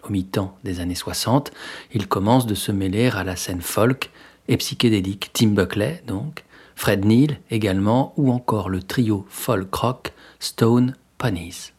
Au 0.03 0.09
mi-temps 0.09 0.57
des 0.63 0.79
années 0.79 0.95
60, 0.95 1.51
il 1.93 2.07
commence 2.07 2.45
de 2.45 2.55
se 2.55 2.71
mêler 2.71 3.09
à 3.09 3.23
la 3.23 3.35
scène 3.35 3.61
folk 3.61 4.11
et 4.47 4.57
psychédélique 4.57 5.31
Tim 5.33 5.49
Buckley, 5.49 6.03
donc, 6.05 6.43
Fred 6.75 7.05
Neil 7.05 7.39
également, 7.49 8.13
ou 8.17 8.31
encore 8.31 8.69
le 8.69 8.83
trio 8.83 9.25
folk 9.29 9.73
rock 9.73 10.13
Stone 10.39 10.95
Ponies. 11.17 11.71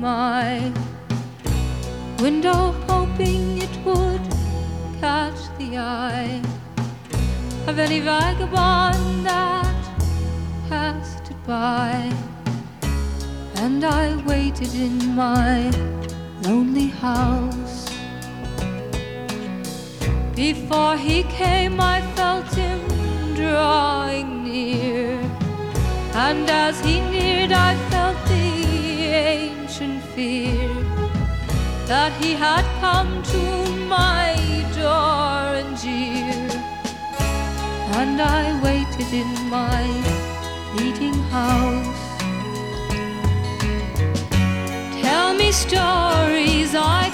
My 0.00 0.72
window, 2.20 2.72
hoping 2.88 3.58
it 3.58 3.84
would 3.84 4.22
catch 4.98 5.40
the 5.58 5.76
eye 5.76 6.40
of 7.66 7.78
any 7.78 8.00
vagabond 8.00 9.26
that 9.26 9.90
passed 10.70 11.30
it 11.30 11.46
by. 11.46 12.10
And 13.56 13.84
I 13.84 14.16
waited 14.24 14.74
in 14.74 15.14
my 15.14 15.70
lonely 16.44 16.88
house. 16.88 17.86
Before 20.34 20.96
he 20.96 21.24
came, 21.24 21.78
I 21.78 22.00
felt 22.16 22.46
him 22.54 22.80
drawing 23.34 24.44
near. 24.44 25.20
And 26.14 26.48
as 26.48 26.80
he 26.80 27.00
neared, 27.00 27.52
I 27.52 27.74
felt 27.90 27.99
fear 30.14 30.68
that 31.86 32.12
he 32.20 32.32
had 32.34 32.64
come 32.80 33.22
to 33.22 33.44
my 33.88 34.34
door 34.74 35.58
and 35.60 35.76
jeer. 35.76 36.48
And 38.00 38.20
I 38.20 38.60
waited 38.62 39.12
in 39.12 39.30
my 39.50 39.84
fleeting 40.70 41.18
house. 41.36 42.02
Tell 45.02 45.34
me 45.34 45.52
stories 45.52 46.74
I 46.74 47.10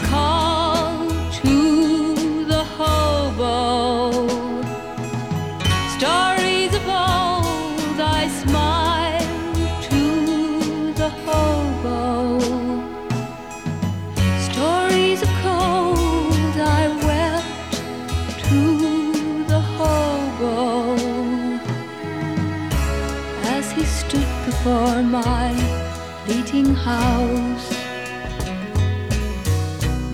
house. 26.87 27.68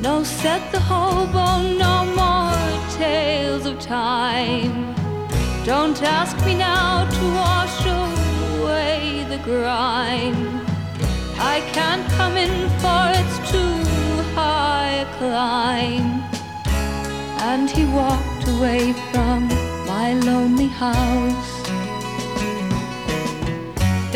No, 0.00 0.24
set 0.24 0.62
the 0.72 0.80
hobo, 0.80 1.46
no 1.86 1.96
more 2.20 2.72
tales 2.96 3.66
of 3.66 3.78
time. 3.78 4.72
Don't 5.66 6.00
ask 6.02 6.34
me 6.46 6.54
now 6.54 7.04
to 7.16 7.24
wash 7.42 7.78
away 8.00 9.26
the 9.32 9.40
grime. 9.48 10.40
I 11.54 11.56
can't 11.76 12.06
come 12.18 12.36
in 12.46 12.56
for 12.80 13.02
it's 13.20 13.38
too 13.52 13.76
high 14.34 14.92
a 15.04 15.08
climb. 15.18 16.10
And 17.50 17.70
he 17.76 17.84
walked 18.00 18.44
away 18.54 18.94
from 19.10 19.40
my 19.92 20.08
lonely 20.28 20.70
house. 20.84 21.52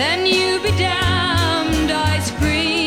Then 0.00 0.18
you 0.24 0.58
be 0.64 0.72
and 1.88 1.92
ice 1.92 2.30
cream. 2.32 2.85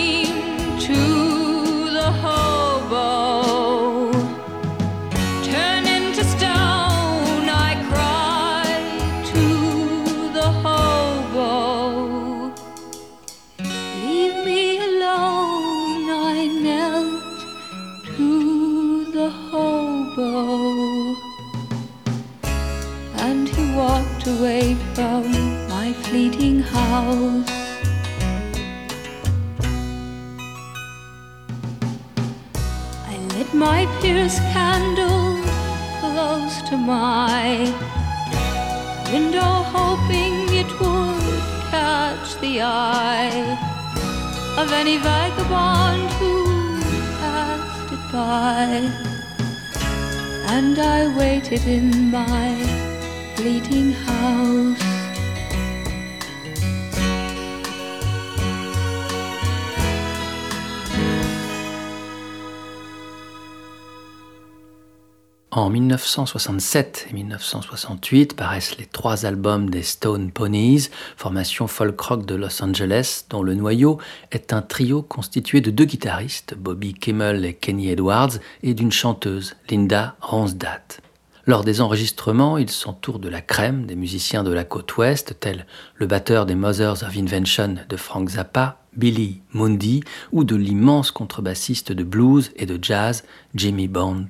1967 65.99 67.07
et 67.09 67.13
1968 67.13 68.35
paraissent 68.37 68.77
les 68.77 68.85
trois 68.85 69.25
albums 69.25 69.69
des 69.69 69.83
Stone 69.83 70.31
Ponies, 70.31 70.87
formation 71.17 71.67
folk 71.67 71.99
rock 71.99 72.25
de 72.25 72.35
Los 72.35 72.63
Angeles, 72.63 73.25
dont 73.29 73.43
le 73.43 73.53
noyau 73.53 73.99
est 74.31 74.53
un 74.53 74.61
trio 74.61 75.01
constitué 75.01 75.59
de 75.59 75.71
deux 75.71 75.83
guitaristes, 75.83 76.55
Bobby 76.57 76.93
Kimmel 76.93 77.43
et 77.43 77.53
Kenny 77.53 77.89
Edwards, 77.89 78.39
et 78.63 78.73
d'une 78.73 78.93
chanteuse, 78.93 79.57
Linda 79.69 80.15
Ronstadt. 80.21 81.01
Lors 81.45 81.65
des 81.65 81.81
enregistrements, 81.81 82.57
ils 82.57 82.69
s'entourent 82.69 83.19
de 83.19 83.27
la 83.27 83.41
crème 83.41 83.85
des 83.85 83.97
musiciens 83.97 84.45
de 84.45 84.53
la 84.53 84.63
côte 84.63 84.95
ouest, 84.95 85.35
tels 85.41 85.65
le 85.95 86.07
batteur 86.07 86.45
des 86.45 86.55
Mothers 86.55 87.03
of 87.03 87.17
Invention 87.17 87.75
de 87.89 87.97
Frank 87.97 88.29
Zappa, 88.29 88.79
Billy 88.95 89.41
Mundy, 89.53 90.01
ou 90.31 90.45
de 90.45 90.55
l'immense 90.55 91.11
contrebassiste 91.11 91.91
de 91.91 92.03
blues 92.03 92.51
et 92.55 92.65
de 92.65 92.79
jazz, 92.81 93.25
Jimmy 93.53 93.89
Bond. 93.89 94.27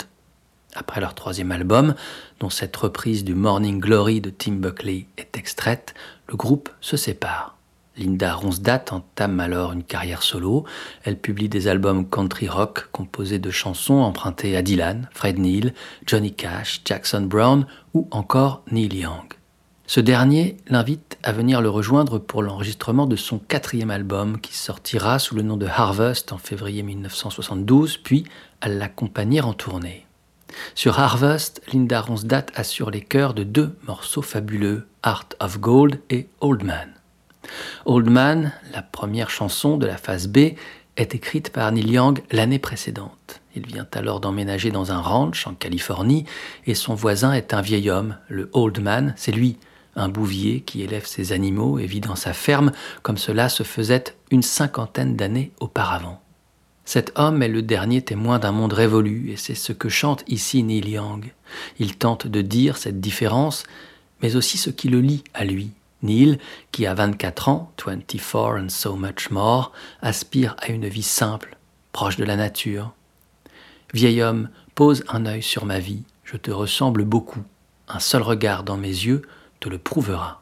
Après 0.75 1.01
leur 1.01 1.15
troisième 1.15 1.51
album, 1.51 1.95
dont 2.39 2.49
cette 2.49 2.75
reprise 2.75 3.23
du 3.23 3.33
Morning 3.33 3.79
Glory 3.79 4.21
de 4.21 4.29
Tim 4.29 4.53
Buckley 4.53 5.07
est 5.17 5.37
extraite, 5.37 5.93
le 6.27 6.35
groupe 6.35 6.69
se 6.79 6.95
sépare. 6.95 7.55
Linda 7.97 8.33
Ronstadt 8.33 8.93
entame 8.93 9.39
alors 9.39 9.73
une 9.73 9.83
carrière 9.83 10.23
solo. 10.23 10.63
Elle 11.03 11.17
publie 11.17 11.49
des 11.49 11.67
albums 11.67 12.07
country 12.07 12.47
rock 12.47 12.87
composés 12.91 13.39
de 13.39 13.51
chansons 13.51 13.95
empruntées 13.95 14.55
à 14.55 14.61
Dylan, 14.61 15.09
Fred 15.11 15.37
Neil, 15.37 15.73
Johnny 16.05 16.33
Cash, 16.33 16.81
Jackson 16.85 17.21
Brown 17.21 17.65
ou 17.93 18.07
encore 18.11 18.63
Neil 18.71 18.95
Young. 18.95 19.33
Ce 19.85 19.99
dernier 19.99 20.57
l'invite 20.67 21.17
à 21.23 21.33
venir 21.33 21.61
le 21.61 21.69
rejoindre 21.69 22.19
pour 22.19 22.43
l'enregistrement 22.43 23.07
de 23.07 23.15
son 23.15 23.39
quatrième 23.39 23.89
album 23.89 24.39
qui 24.39 24.55
sortira 24.55 25.19
sous 25.19 25.35
le 25.35 25.41
nom 25.41 25.57
de 25.57 25.65
Harvest 25.65 26.31
en 26.31 26.37
février 26.37 26.83
1972, 26.83 27.97
puis 27.97 28.23
à 28.61 28.69
l'accompagner 28.69 29.41
en 29.41 29.53
tournée. 29.53 30.05
Sur 30.75 30.99
Harvest, 30.99 31.61
Linda 31.71 32.01
Ronstadt 32.01 32.51
assure 32.55 32.91
les 32.91 33.01
chœurs 33.01 33.33
de 33.33 33.43
deux 33.43 33.75
morceaux 33.87 34.21
fabuleux, 34.21 34.87
Art 35.03 35.29
of 35.39 35.59
Gold 35.59 35.99
et 36.09 36.27
Old 36.41 36.63
Man. 36.63 36.89
Old 37.85 38.09
Man, 38.09 38.51
la 38.73 38.81
première 38.81 39.29
chanson 39.29 39.77
de 39.77 39.85
la 39.85 39.97
phase 39.97 40.27
B, 40.27 40.55
est 40.97 41.15
écrite 41.15 41.51
par 41.51 41.71
Neil 41.71 41.91
Young 41.91 42.21
l'année 42.31 42.59
précédente. 42.59 43.41
Il 43.55 43.65
vient 43.65 43.87
alors 43.93 44.19
d'emménager 44.19 44.69
dans 44.69 44.91
un 44.91 44.99
ranch 44.99 45.47
en 45.47 45.53
Californie 45.53 46.25
et 46.65 46.75
son 46.75 46.93
voisin 46.93 47.33
est 47.33 47.53
un 47.53 47.61
vieil 47.61 47.89
homme, 47.89 48.17
le 48.27 48.49
Old 48.53 48.79
Man, 48.79 49.13
c'est 49.17 49.31
lui, 49.31 49.57
un 49.95 50.09
bouvier 50.09 50.61
qui 50.61 50.81
élève 50.81 51.05
ses 51.05 51.31
animaux 51.31 51.79
et 51.79 51.85
vit 51.85 52.01
dans 52.01 52.15
sa 52.15 52.33
ferme 52.33 52.71
comme 53.01 53.17
cela 53.17 53.49
se 53.49 53.63
faisait 53.63 54.15
une 54.31 54.43
cinquantaine 54.43 55.15
d'années 55.15 55.51
auparavant. 55.59 56.21
Cet 56.89 57.11
homme 57.13 57.43
est 57.43 57.49
le 57.49 57.61
dernier 57.61 58.01
témoin 58.01 58.39
d'un 58.39 58.51
monde 58.51 58.73
révolu, 58.73 59.29
et 59.29 59.37
c'est 59.37 59.53
ce 59.53 59.73
que 59.73 59.89
chante 59.89 60.23
ici 60.25 60.63
Neil 60.63 60.89
Young. 60.89 61.31
Il 61.77 61.95
tente 61.95 62.25
de 62.25 62.41
dire 62.41 62.77
cette 62.77 62.99
différence, 62.99 63.63
mais 64.23 64.35
aussi 64.35 64.57
ce 64.57 64.71
qui 64.71 64.89
le 64.89 64.99
lie 64.99 65.23
à 65.35 65.45
lui. 65.45 65.69
Neil, 66.01 66.39
qui 66.71 66.87
a 66.87 66.95
24 66.95 67.47
ans, 67.47 67.71
24 67.85 68.57
and 68.59 68.69
so 68.69 68.95
much 68.95 69.29
more, 69.29 69.71
aspire 70.01 70.55
à 70.57 70.69
une 70.69 70.87
vie 70.87 71.03
simple, 71.03 71.59
proche 71.91 72.17
de 72.17 72.25
la 72.25 72.35
nature. 72.35 72.91
Vieil 73.93 74.23
homme, 74.23 74.49
pose 74.73 75.03
un 75.09 75.27
œil 75.27 75.43
sur 75.43 75.65
ma 75.65 75.77
vie, 75.77 76.01
je 76.23 76.37
te 76.37 76.49
ressemble 76.49 77.03
beaucoup. 77.05 77.43
Un 77.87 77.99
seul 77.99 78.23
regard 78.23 78.63
dans 78.63 78.77
mes 78.77 78.87
yeux 78.87 79.21
te 79.59 79.69
le 79.69 79.77
prouvera. 79.77 80.41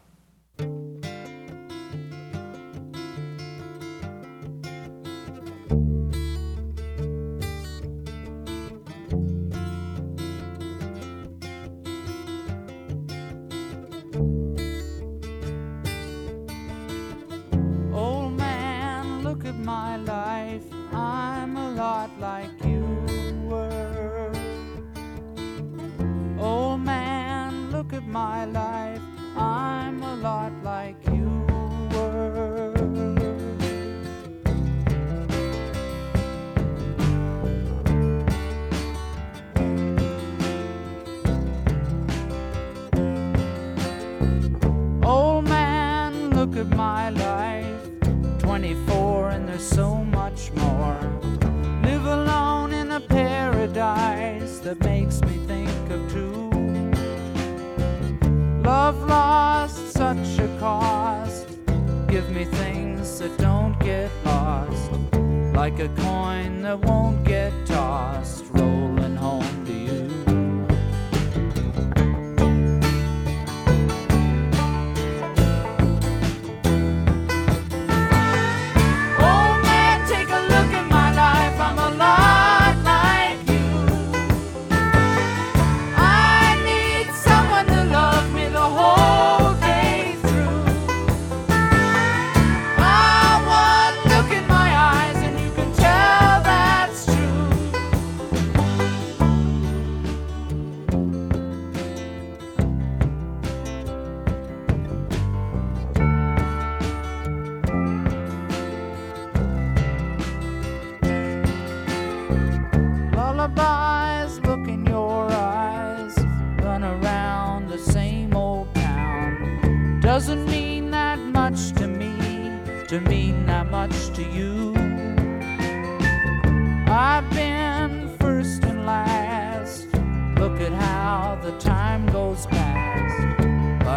Like 22.27 22.57
you 22.65 22.83
were. 23.49 24.31
Old 26.37 26.81
man, 26.81 27.71
look 27.71 27.93
at 27.93 28.05
my 28.05 28.39
life. 28.45 29.01
I'm 29.37 29.97
a 30.03 30.15
lot 30.27 30.51
like 30.71 30.99
you 31.15 31.29
were. 31.93 32.73
Old 45.03 45.43
man, 45.55 46.11
look 46.37 46.53
at 46.57 46.69
my 46.75 47.09
life. 47.09 47.26
That 54.67 54.83
makes 54.83 55.21
me 55.21 55.37
think 55.47 55.69
of 55.89 56.11
two. 56.11 56.49
Love 58.63 59.01
lost 59.07 59.93
such 59.93 60.39
a 60.39 60.57
cost. 60.59 61.47
Give 62.09 62.29
me 62.31 62.43
things 62.43 63.19
that 63.19 63.37
don't 63.37 63.79
get 63.79 64.11
lost. 64.25 64.91
Like 65.53 65.79
a 65.79 65.87
coin 65.87 66.63
that 66.63 66.79
won't 66.81 67.23
get 67.23 67.53
tossed, 67.65 68.43
rolling 68.49 68.96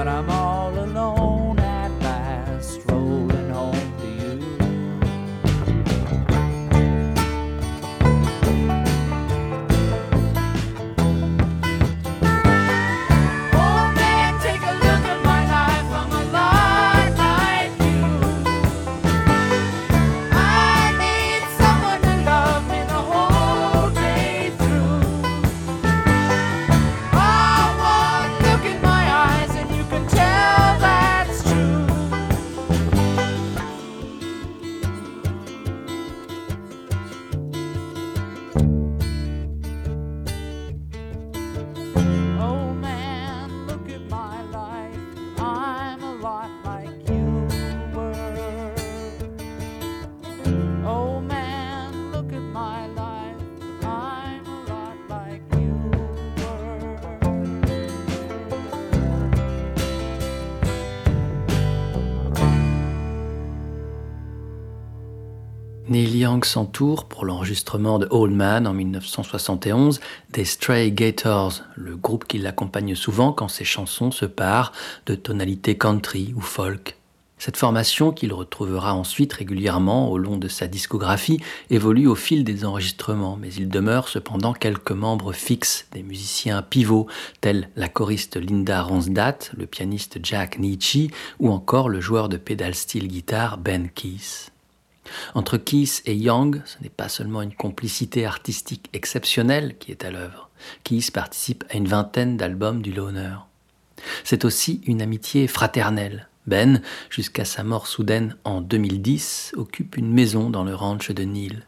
but 0.00 0.08
I'm 0.08 0.39
s'entoure 66.50 67.04
pour 67.04 67.24
l'enregistrement 67.24 68.00
de 68.00 68.08
Old 68.10 68.34
Man 68.34 68.66
en 68.66 68.72
1971 68.72 70.00
des 70.32 70.44
Stray 70.44 70.90
Gators, 70.90 71.62
le 71.76 71.96
groupe 71.96 72.26
qui 72.26 72.38
l'accompagne 72.38 72.96
souvent 72.96 73.32
quand 73.32 73.46
ses 73.46 73.64
chansons 73.64 74.10
se 74.10 74.24
parent 74.24 74.72
de 75.06 75.14
tonalités 75.14 75.78
country 75.78 76.34
ou 76.36 76.40
folk. 76.40 76.96
Cette 77.38 77.56
formation, 77.56 78.10
qu'il 78.10 78.32
retrouvera 78.32 78.94
ensuite 78.94 79.32
régulièrement 79.32 80.10
au 80.10 80.18
long 80.18 80.38
de 80.38 80.48
sa 80.48 80.66
discographie, 80.66 81.40
évolue 81.70 82.08
au 82.08 82.16
fil 82.16 82.42
des 82.42 82.64
enregistrements, 82.64 83.38
mais 83.40 83.54
il 83.54 83.68
demeure 83.68 84.08
cependant 84.08 84.52
quelques 84.52 84.90
membres 84.90 85.32
fixes, 85.32 85.86
des 85.92 86.02
musiciens 86.02 86.62
pivots, 86.62 87.06
tels 87.40 87.70
la 87.76 87.88
choriste 87.88 88.36
Linda 88.36 88.82
Ronstadt, 88.82 89.52
le 89.56 89.66
pianiste 89.66 90.18
Jack 90.22 90.58
Nietzsche 90.58 91.12
ou 91.38 91.50
encore 91.50 91.88
le 91.88 92.00
joueur 92.00 92.28
de 92.28 92.36
pédale 92.38 92.74
steel 92.74 93.06
guitare 93.06 93.56
Ben 93.56 93.88
Keith. 93.88 94.49
Entre 95.34 95.56
Keith 95.56 96.02
et 96.06 96.16
Young, 96.16 96.62
ce 96.64 96.82
n'est 96.82 96.88
pas 96.88 97.08
seulement 97.08 97.42
une 97.42 97.54
complicité 97.54 98.26
artistique 98.26 98.88
exceptionnelle 98.92 99.76
qui 99.78 99.90
est 99.90 100.04
à 100.04 100.10
l'œuvre. 100.10 100.50
Keith 100.84 101.10
participe 101.10 101.64
à 101.70 101.76
une 101.76 101.88
vingtaine 101.88 102.36
d'albums 102.36 102.82
du 102.82 102.92
Loner. 102.92 103.36
C'est 104.24 104.44
aussi 104.44 104.80
une 104.86 105.02
amitié 105.02 105.46
fraternelle. 105.46 106.28
Ben, 106.46 106.80
jusqu'à 107.10 107.44
sa 107.44 107.62
mort 107.62 107.86
soudaine 107.86 108.36
en 108.44 108.60
2010, 108.60 109.52
occupe 109.56 109.96
une 109.96 110.12
maison 110.12 110.50
dans 110.50 110.64
le 110.64 110.74
ranch 110.74 111.10
de 111.10 111.22
Neil. 111.22 111.62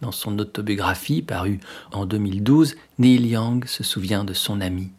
Dans 0.00 0.12
son 0.12 0.38
autobiographie 0.38 1.20
parue 1.20 1.60
en 1.92 2.06
2012, 2.06 2.76
Neil 2.98 3.26
Young 3.26 3.66
se 3.66 3.84
souvient 3.84 4.24
de 4.24 4.32
son 4.32 4.62
ami. 4.62 4.90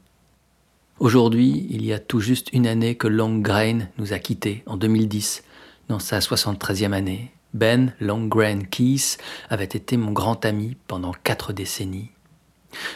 Aujourd'hui, 1.00 1.66
il 1.72 1.84
y 1.84 1.94
a 1.94 2.00
tout 2.00 2.20
juste 2.20 2.54
une 2.54 2.68
année 2.68 2.94
que 2.94 3.08
Long 3.08 3.40
Grain 3.40 3.88
nous 3.98 4.14
a 4.14 4.20
quittés, 4.20 4.62
en 4.68 4.78
2010, 4.78 5.44
dans 5.90 5.98
sa 5.98 6.20
73e 6.20 6.94
année. 6.94 7.32
Ben 7.54 7.94
Longgrain 8.00 8.62
Keith 8.62 9.18
avait 9.50 9.66
été 9.66 9.98
mon 9.98 10.12
grand 10.12 10.46
ami 10.46 10.78
pendant 10.88 11.12
quatre 11.12 11.54
décennies. 11.54 12.12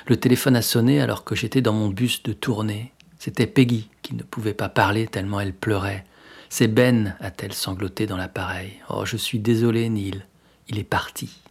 Le 0.08 0.18
téléphone 0.18 0.56
a 0.56 0.62
sonné 0.62 1.02
alors 1.02 1.24
que 1.24 1.36
j'étais 1.36 1.62
dans 1.62 1.74
mon 1.74 1.90
bus 1.90 2.24
de 2.24 2.34
tournée. 2.34 2.94
C'était 3.20 3.48
Peggy 3.48 3.90
qui 4.02 4.16
ne 4.16 4.24
pouvait 4.24 4.54
pas 4.54 4.70
parler 4.70 5.08
tellement 5.08 5.40
elle 5.40 5.54
pleurait. 5.54 6.06
C'est 6.50 6.68
Ben, 6.68 7.16
a-t-elle 7.20 7.54
sangloté 7.54 8.06
dans 8.06 8.18
l'appareil. 8.18 8.74
Oh, 8.90 9.04
je 9.06 9.18
suis 9.18 9.40
désolé, 9.40 9.90
Neil. 9.90 10.24
Il 10.70 10.80
est 10.80 10.84
parti. 10.84 11.42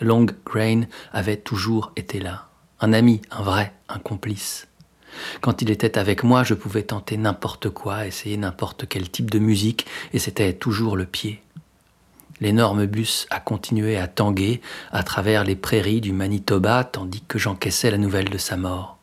Long 0.00 0.26
Grain 0.44 0.82
avait 1.12 1.36
toujours 1.36 1.92
été 1.96 2.20
là. 2.20 2.48
Un 2.80 2.92
ami, 2.92 3.22
un 3.30 3.42
vrai, 3.42 3.72
un 3.88 3.98
complice. 3.98 4.66
Quand 5.40 5.62
il 5.62 5.70
était 5.70 5.96
avec 5.96 6.24
moi, 6.24 6.42
je 6.42 6.54
pouvais 6.54 6.82
tenter 6.82 7.16
n'importe 7.16 7.70
quoi, 7.70 8.06
essayer 8.06 8.36
n'importe 8.36 8.86
quel 8.88 9.08
type 9.08 9.30
de 9.30 9.38
musique, 9.38 9.86
et 10.12 10.18
c'était 10.18 10.52
toujours 10.52 10.96
le 10.96 11.06
pied. 11.06 11.43
L'énorme 12.40 12.86
bus 12.86 13.26
a 13.30 13.40
continué 13.40 13.96
à 13.96 14.08
tanguer 14.08 14.60
à 14.92 15.02
travers 15.02 15.44
les 15.44 15.56
prairies 15.56 16.00
du 16.00 16.12
Manitoba 16.12 16.84
tandis 16.84 17.22
que 17.26 17.38
j'encaissais 17.38 17.90
la 17.90 17.98
nouvelle 17.98 18.28
de 18.28 18.38
sa 18.38 18.56
mort. 18.56 18.98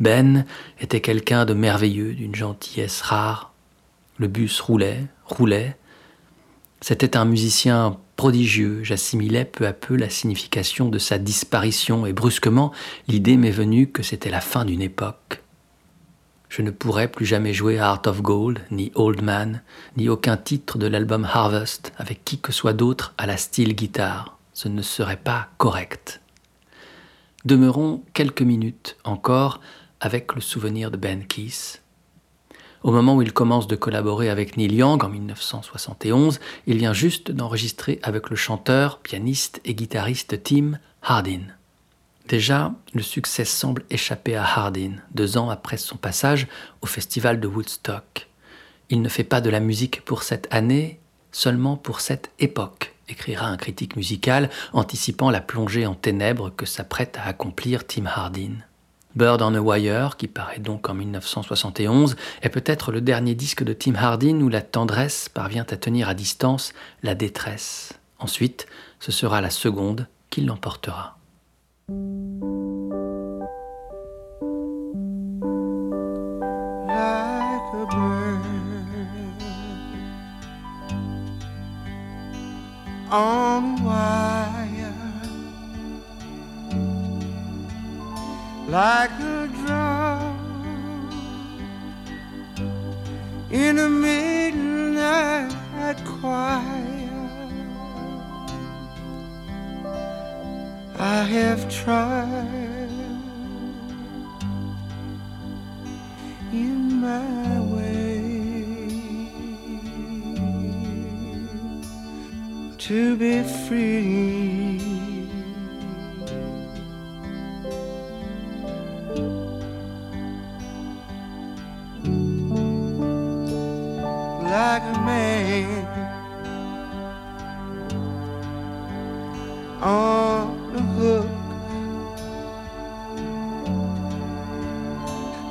Ben 0.00 0.44
était 0.80 1.00
quelqu'un 1.00 1.44
de 1.44 1.54
merveilleux, 1.54 2.14
d'une 2.14 2.34
gentillesse 2.34 3.00
rare. 3.00 3.52
Le 4.18 4.28
bus 4.28 4.60
roulait, 4.60 5.04
roulait. 5.24 5.76
C'était 6.80 7.16
un 7.16 7.24
musicien 7.24 7.96
prodigieux. 8.16 8.84
J'assimilais 8.84 9.44
peu 9.44 9.66
à 9.66 9.72
peu 9.72 9.96
la 9.96 10.10
signification 10.10 10.88
de 10.88 10.98
sa 10.98 11.18
disparition 11.18 12.06
et 12.06 12.12
brusquement 12.12 12.72
l'idée 13.08 13.36
m'est 13.36 13.50
venue 13.50 13.88
que 13.88 14.02
c'était 14.02 14.30
la 14.30 14.40
fin 14.40 14.64
d'une 14.64 14.82
époque. 14.82 15.42
Je 16.48 16.62
ne 16.62 16.70
pourrais 16.70 17.08
plus 17.08 17.26
jamais 17.26 17.52
jouer 17.52 17.74
Heart 17.74 18.06
of 18.06 18.22
Gold, 18.22 18.60
ni 18.70 18.90
Old 18.94 19.22
Man, 19.22 19.62
ni 19.96 20.08
aucun 20.08 20.36
titre 20.36 20.78
de 20.78 20.86
l'album 20.86 21.26
Harvest 21.30 21.92
avec 21.98 22.24
qui 22.24 22.38
que 22.38 22.52
soit 22.52 22.72
d'autre 22.72 23.14
à 23.18 23.26
la 23.26 23.36
style 23.36 23.74
guitare. 23.74 24.38
Ce 24.54 24.68
ne 24.68 24.82
serait 24.82 25.18
pas 25.18 25.48
correct. 25.58 26.20
Demeurons 27.44 28.02
quelques 28.14 28.42
minutes 28.42 28.96
encore 29.04 29.60
avec 30.00 30.34
le 30.34 30.40
souvenir 30.40 30.90
de 30.90 30.96
Ben 30.96 31.26
Keith. 31.26 31.82
Au 32.82 32.92
moment 32.92 33.16
où 33.16 33.22
il 33.22 33.32
commence 33.32 33.66
de 33.66 33.76
collaborer 33.76 34.30
avec 34.30 34.56
Neil 34.56 34.74
Young 34.74 35.04
en 35.04 35.08
1971, 35.08 36.40
il 36.66 36.78
vient 36.78 36.92
juste 36.92 37.30
d'enregistrer 37.30 37.98
avec 38.02 38.30
le 38.30 38.36
chanteur, 38.36 39.00
pianiste 39.00 39.60
et 39.64 39.74
guitariste 39.74 40.42
Tim 40.42 40.78
Hardin. 41.02 41.57
Déjà, 42.28 42.74
le 42.92 43.00
succès 43.00 43.46
semble 43.46 43.84
échapper 43.88 44.36
à 44.36 44.44
Hardin, 44.44 44.96
deux 45.12 45.38
ans 45.38 45.48
après 45.48 45.78
son 45.78 45.96
passage 45.96 46.46
au 46.82 46.86
festival 46.86 47.40
de 47.40 47.48
Woodstock. 47.48 48.28
Il 48.90 49.00
ne 49.00 49.08
fait 49.08 49.24
pas 49.24 49.40
de 49.40 49.48
la 49.48 49.60
musique 49.60 50.04
pour 50.04 50.22
cette 50.22 50.46
année, 50.50 51.00
seulement 51.32 51.78
pour 51.78 52.00
cette 52.00 52.30
époque, 52.38 52.94
écrira 53.08 53.46
un 53.46 53.56
critique 53.56 53.96
musical, 53.96 54.50
anticipant 54.74 55.30
la 55.30 55.40
plongée 55.40 55.86
en 55.86 55.94
ténèbres 55.94 56.50
que 56.54 56.66
s'apprête 56.66 57.16
à 57.16 57.28
accomplir 57.28 57.86
Tim 57.86 58.04
Hardin. 58.04 58.56
Bird 59.16 59.40
on 59.40 59.54
a 59.54 59.60
Wire, 59.60 60.18
qui 60.18 60.28
paraît 60.28 60.58
donc 60.58 60.90
en 60.90 60.94
1971, 60.94 62.14
est 62.42 62.50
peut-être 62.50 62.92
le 62.92 63.00
dernier 63.00 63.34
disque 63.34 63.64
de 63.64 63.72
Tim 63.72 63.94
Hardin 63.94 64.42
où 64.42 64.50
la 64.50 64.60
tendresse 64.60 65.30
parvient 65.30 65.66
à 65.70 65.76
tenir 65.78 66.10
à 66.10 66.14
distance 66.14 66.74
la 67.02 67.14
détresse. 67.14 67.94
Ensuite, 68.18 68.66
ce 69.00 69.12
sera 69.12 69.40
la 69.40 69.50
seconde 69.50 70.08
qui 70.28 70.42
l'emportera. 70.42 71.17
Like 71.90 71.96
a 77.72 77.86
bird 77.86 79.42
on 83.10 83.82
wire, 83.82 84.94
like 88.68 89.10
a 89.20 89.48
drum 89.48 90.36
in 93.50 93.78
a 93.78 93.88
midnight 93.88 95.50
choir. 96.04 96.97
I 101.00 101.22
have 101.22 101.70
tried 101.70 102.88
in 106.52 107.00
my 107.00 107.60
way 107.60 108.18
to 112.78 113.16
be 113.16 113.42
free. 113.44 114.67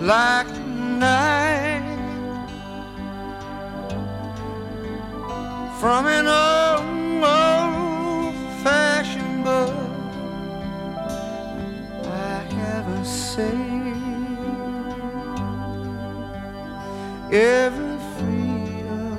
Like 0.07 0.47
knife 0.65 1.83
from 5.81 6.07
an 6.07 6.25
old, 6.25 7.23
old 7.23 8.33
fashioned 8.63 9.43
book. 9.43 9.75
I 12.05 12.39
have 12.59 12.87
a 12.87 13.05
say. 13.05 13.67
every 17.29 17.97
freedom 18.15 19.17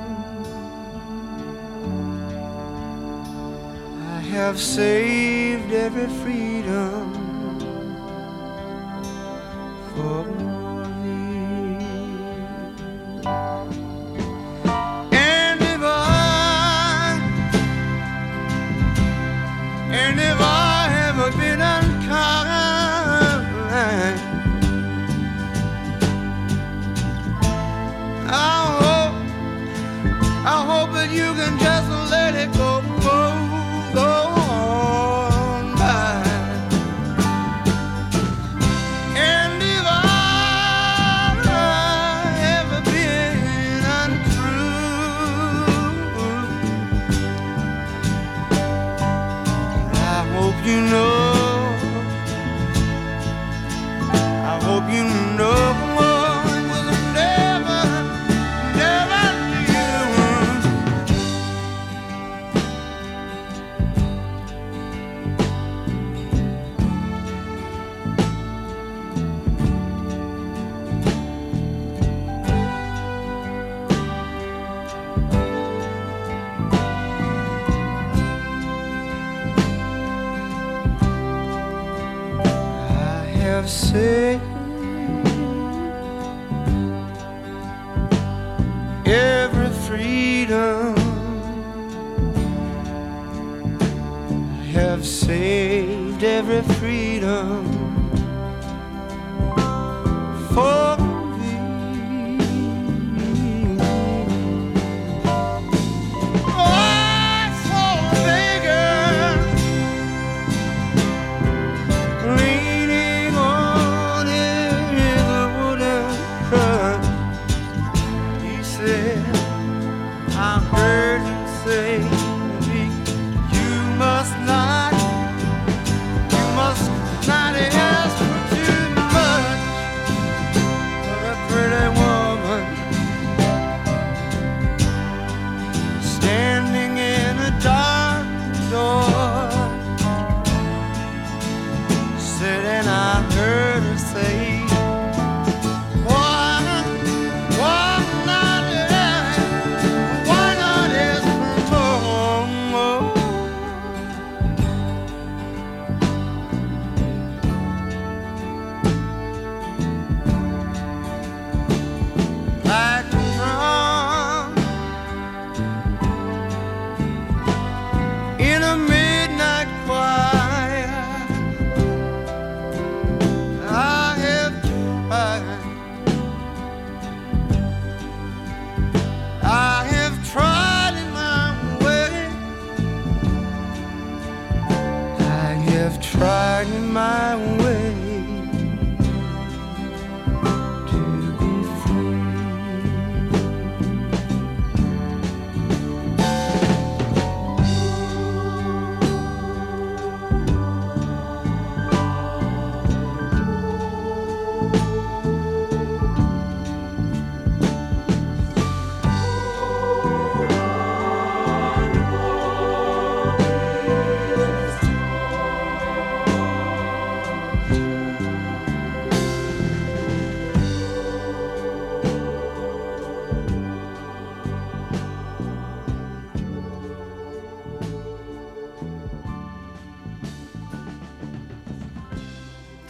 I 4.16 4.20
have 4.37 4.59
saved 4.59 5.70
every 5.70 6.09
freedom 6.22 6.97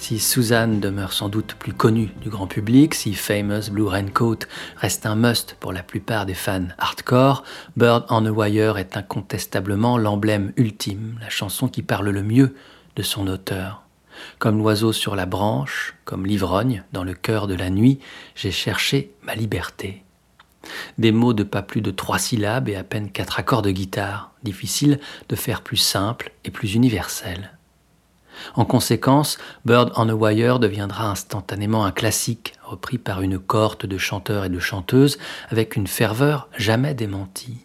Si 0.09 0.19
Suzanne 0.19 0.81
demeure 0.81 1.13
sans 1.13 1.29
doute 1.29 1.55
plus 1.59 1.75
connue 1.75 2.09
du 2.23 2.31
grand 2.31 2.47
public, 2.47 2.95
si 2.95 3.13
Famous 3.13 3.71
Blue 3.71 3.89
Raincoat 3.89 4.39
reste 4.79 5.05
un 5.05 5.15
must 5.15 5.55
pour 5.61 5.71
la 5.71 5.83
plupart 5.83 6.25
des 6.25 6.33
fans 6.33 6.69
hardcore, 6.79 7.45
Bird 7.77 8.07
on 8.09 8.25
a 8.25 8.31
Wire 8.31 8.79
est 8.79 8.97
incontestablement 8.97 9.99
l'emblème 9.99 10.55
ultime, 10.57 11.19
la 11.21 11.29
chanson 11.29 11.69
qui 11.69 11.83
parle 11.83 12.09
le 12.09 12.23
mieux 12.23 12.55
de 12.97 13.03
son 13.03 13.27
auteur. 13.27 13.83
Comme 14.39 14.57
l'oiseau 14.57 14.95
sur 14.95 15.15
la 15.15 15.27
branche, 15.27 15.95
comme 16.07 16.25
l'ivrogne 16.25 16.85
dans 16.95 17.05
le 17.05 17.13
cœur 17.13 17.47
de 17.47 17.55
la 17.55 17.69
nuit, 17.69 17.99
j'ai 18.35 18.51
cherché 18.51 19.13
ma 19.25 19.35
liberté. 19.35 20.05
Des 20.97 21.13
mots 21.13 21.35
de 21.35 21.43
pas 21.43 21.61
plus 21.61 21.83
de 21.83 21.91
trois 21.91 22.19
syllabes 22.19 22.71
et 22.71 22.77
à 22.77 22.83
peine 22.83 23.11
quatre 23.11 23.39
accords 23.39 23.61
de 23.61 23.73
guitare, 23.73 24.33
difficile 24.43 25.01
de 25.29 25.37
faire 25.37 25.61
plus 25.61 25.77
simple 25.77 26.33
et 26.47 26.51
plus 26.51 26.75
universel. 26.77 27.58
En 28.55 28.65
conséquence, 28.65 29.39
Bird 29.65 29.93
on 29.97 30.09
a 30.09 30.15
Wire 30.15 30.59
deviendra 30.59 31.11
instantanément 31.11 31.85
un 31.85 31.93
classique, 31.93 32.55
repris 32.65 32.99
par 32.99 33.23
une 33.23 33.39
cohorte 33.39 33.87
de 33.87 33.99
chanteurs 33.99 34.45
et 34.45 34.49
de 34.49 34.59
chanteuses 34.59 35.19
avec 35.51 35.77
une 35.77 35.87
ferveur 35.87 36.49
jamais 36.57 36.95
démentie. 36.95 37.59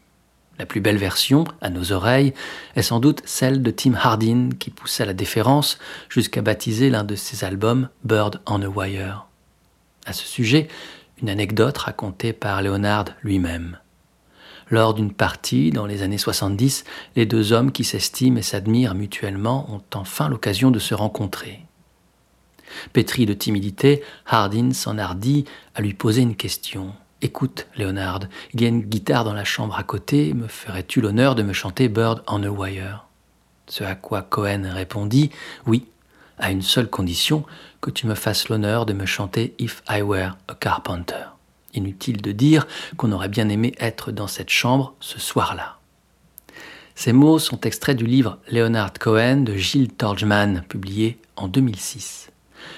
La 0.60 0.66
plus 0.66 0.82
belle 0.82 0.98
version, 0.98 1.46
à 1.62 1.70
nos 1.70 1.92
oreilles, 1.92 2.34
est 2.76 2.84
sans 2.84 3.00
doute 3.00 3.22
celle 3.26 3.64
de 3.64 3.72
Tim 3.72 3.96
Hardin 3.96 4.50
qui 4.60 4.70
poussa 4.70 5.04
la 5.04 5.14
déférence 5.14 5.80
jusqu'à 6.10 6.42
baptiser 6.42 6.90
l'un 6.90 7.04
de 7.04 7.16
ses 7.16 7.44
albums 7.44 7.90
Bird 8.04 8.40
on 8.46 8.62
a 8.62 8.68
Wire. 8.68 9.26
À 10.06 10.14
ce 10.14 10.26
sujet, 10.26 10.68
une 11.22 11.30
anecdote 11.30 11.78
racontée 11.78 12.34
par 12.34 12.62
Leonard 12.62 13.06
lui-même. 13.24 13.78
Lors 14.70 14.94
d'une 14.94 15.14
partie, 15.14 15.72
dans 15.72 15.86
les 15.86 16.04
années 16.04 16.18
70, 16.18 16.84
les 17.16 17.26
deux 17.26 17.54
hommes 17.54 17.72
qui 17.72 17.84
s'estiment 17.84 18.38
et 18.38 18.42
s'admirent 18.42 18.96
mutuellement 18.96 19.70
ont 19.72 19.84
enfin 19.94 20.30
l'occasion 20.30 20.72
de 20.72 20.80
se 20.80 20.94
rencontrer. 20.94 21.66
Pétri 22.92 23.26
de 23.26 23.34
timidité, 23.34 24.04
Hardin 24.26 24.72
s'enhardit 24.74 25.46
à 25.76 25.82
lui 25.82 25.94
poser 25.94 26.22
une 26.22 26.36
question. 26.36 26.94
Écoute, 27.22 27.68
Léonard, 27.78 28.22
il 28.54 28.62
y 28.62 28.66
a 28.66 28.70
une 28.70 28.82
guitare 28.82 29.24
dans 29.24 29.34
la 29.34 29.46
chambre 29.46 29.78
à 29.78 29.84
côté, 29.84 30.34
me 30.34 30.48
ferais-tu 30.48 31.00
l'honneur 31.00 31.36
de 31.36 31.44
me 31.44 31.54
chanter 31.54 31.88
Bird 31.88 32.24
on 32.28 32.44
a 32.44 32.50
Wire? 32.50 33.06
Ce 33.68 33.84
à 33.84 33.96
quoi 33.96 34.22
Cohen 34.24 34.64
répondit 34.66 35.30
Oui, 35.66 35.88
à 36.38 36.52
une 36.52 36.62
seule 36.62 36.90
condition, 36.90 37.46
que 37.80 37.92
tu 37.92 38.08
me 38.08 38.16
fasses 38.16 38.50
l'honneur 38.50 38.86
de 38.86 38.94
me 38.94 39.06
chanter 39.06 39.56
If 39.58 39.84
I 39.90 40.02
Were 40.02 40.36
a 40.48 40.56
Carpenter. 40.56 41.34
Inutile 41.74 42.22
de 42.22 42.32
dire 42.32 42.68
qu'on 42.98 43.12
aurait 43.12 43.30
bien 43.30 43.50
aimé 43.50 43.74
être 43.80 44.12
dans 44.12 44.28
cette 44.28 44.50
chambre 44.50 44.96
ce 45.00 45.20
soir-là. 45.20 45.80
Ces 46.96 47.14
mots 47.14 47.40
sont 47.40 47.60
extraits 47.62 47.98
du 47.98 48.06
livre 48.06 48.38
Leonard 48.52 48.94
Cohen 48.94 49.38
de 49.38 49.56
Gilles 49.56 49.92
Torgman, 49.92 50.64
publié 50.70 51.18
en 51.36 51.48
2006. 51.48 52.30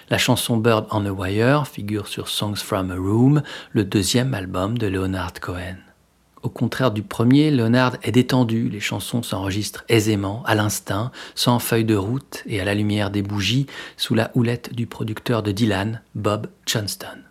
La 0.10 0.18
chanson 0.18 0.58
Bird 0.58 0.88
on 0.92 1.06
a 1.06 1.12
Wire 1.12 1.68
figure 1.68 2.08
sur 2.08 2.28
Songs 2.28 2.56
from 2.56 2.92
a 2.92 2.96
Room, 2.96 3.44
le 3.72 3.84
deuxième 3.84 4.34
album 4.34 4.78
de 4.78 4.88
Leonard 4.88 5.34
Cohen. 5.42 5.78
Au 6.44 6.50
contraire 6.50 6.92
du 6.92 7.02
premier, 7.02 7.50
Leonard 7.50 7.98
est 8.04 8.12
détendu, 8.12 8.70
les 8.70 8.80
chansons 8.80 9.24
s'enregistrent 9.24 9.84
aisément, 9.90 10.44
à 10.46 10.54
l'instinct, 10.54 11.12
sans 11.34 11.58
feuille 11.58 11.86
de 11.86 11.96
route 11.96 12.44
et 12.46 12.62
à 12.62 12.66
la 12.66 12.76
lumière 12.76 13.10
des 13.10 13.24
bougies, 13.24 13.66
sous 13.98 14.14
la 14.14 14.30
houlette 14.36 14.74
du 14.74 14.86
producteur 14.86 15.42
de 15.42 15.52
Dylan, 15.52 16.02
Bob 16.14 16.48
Johnston. 16.68 17.25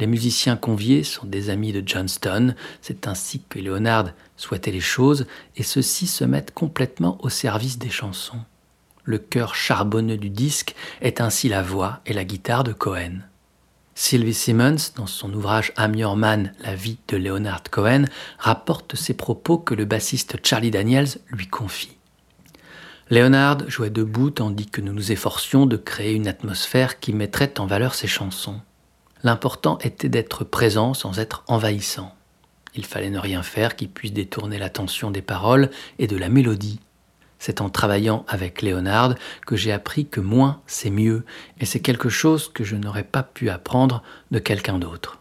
Les 0.00 0.06
musiciens 0.06 0.56
conviés 0.56 1.04
sont 1.04 1.26
des 1.26 1.50
amis 1.50 1.72
de 1.72 1.82
Johnston, 1.86 2.54
c'est 2.82 3.06
ainsi 3.06 3.42
que 3.48 3.60
Leonard 3.60 4.10
souhaitait 4.36 4.72
les 4.72 4.80
choses, 4.80 5.26
et 5.56 5.62
ceux-ci 5.62 6.06
se 6.06 6.24
mettent 6.24 6.52
complètement 6.52 7.18
au 7.20 7.28
service 7.28 7.78
des 7.78 7.90
chansons. 7.90 8.40
Le 9.04 9.18
cœur 9.18 9.54
charbonneux 9.54 10.16
du 10.16 10.30
disque 10.30 10.74
est 11.00 11.20
ainsi 11.20 11.48
la 11.48 11.62
voix 11.62 12.00
et 12.06 12.12
la 12.12 12.24
guitare 12.24 12.64
de 12.64 12.72
Cohen. 12.72 13.20
Sylvie 13.94 14.34
Simmons, 14.34 14.76
dans 14.96 15.06
son 15.06 15.32
ouvrage 15.32 15.72
I'm 15.78 15.94
Your 15.94 16.16
Man, 16.16 16.52
la 16.60 16.74
vie 16.74 16.98
de 17.06 17.16
Leonard 17.16 17.62
Cohen, 17.70 18.06
rapporte 18.38 18.96
ces 18.96 19.14
propos 19.14 19.58
que 19.58 19.74
le 19.74 19.84
bassiste 19.84 20.44
Charlie 20.44 20.72
Daniels 20.72 21.18
lui 21.28 21.46
confie. 21.46 21.96
Leonard 23.10 23.68
jouait 23.68 23.90
debout 23.90 24.30
tandis 24.30 24.66
que 24.66 24.80
nous 24.80 24.92
nous 24.92 25.12
efforcions 25.12 25.66
de 25.66 25.76
créer 25.76 26.14
une 26.14 26.26
atmosphère 26.26 26.98
qui 26.98 27.12
mettrait 27.12 27.60
en 27.60 27.66
valeur 27.66 27.94
ses 27.94 28.08
chansons. 28.08 28.60
L'important 29.24 29.78
était 29.78 30.10
d'être 30.10 30.44
présent 30.44 30.92
sans 30.92 31.18
être 31.18 31.44
envahissant. 31.48 32.14
Il 32.74 32.84
fallait 32.84 33.08
ne 33.08 33.18
rien 33.18 33.42
faire 33.42 33.74
qui 33.74 33.86
puisse 33.88 34.12
détourner 34.12 34.58
l'attention 34.58 35.10
des 35.10 35.22
paroles 35.22 35.70
et 35.98 36.06
de 36.06 36.16
la 36.18 36.28
mélodie. 36.28 36.78
C'est 37.38 37.62
en 37.62 37.70
travaillant 37.70 38.26
avec 38.28 38.60
Léonard 38.60 39.14
que 39.46 39.56
j'ai 39.56 39.72
appris 39.72 40.06
que 40.06 40.20
moins 40.20 40.60
c'est 40.66 40.90
mieux, 40.90 41.24
et 41.58 41.64
c'est 41.64 41.80
quelque 41.80 42.10
chose 42.10 42.52
que 42.52 42.64
je 42.64 42.76
n'aurais 42.76 43.02
pas 43.02 43.22
pu 43.22 43.48
apprendre 43.48 44.02
de 44.30 44.38
quelqu'un 44.38 44.78
d'autre. 44.78 45.18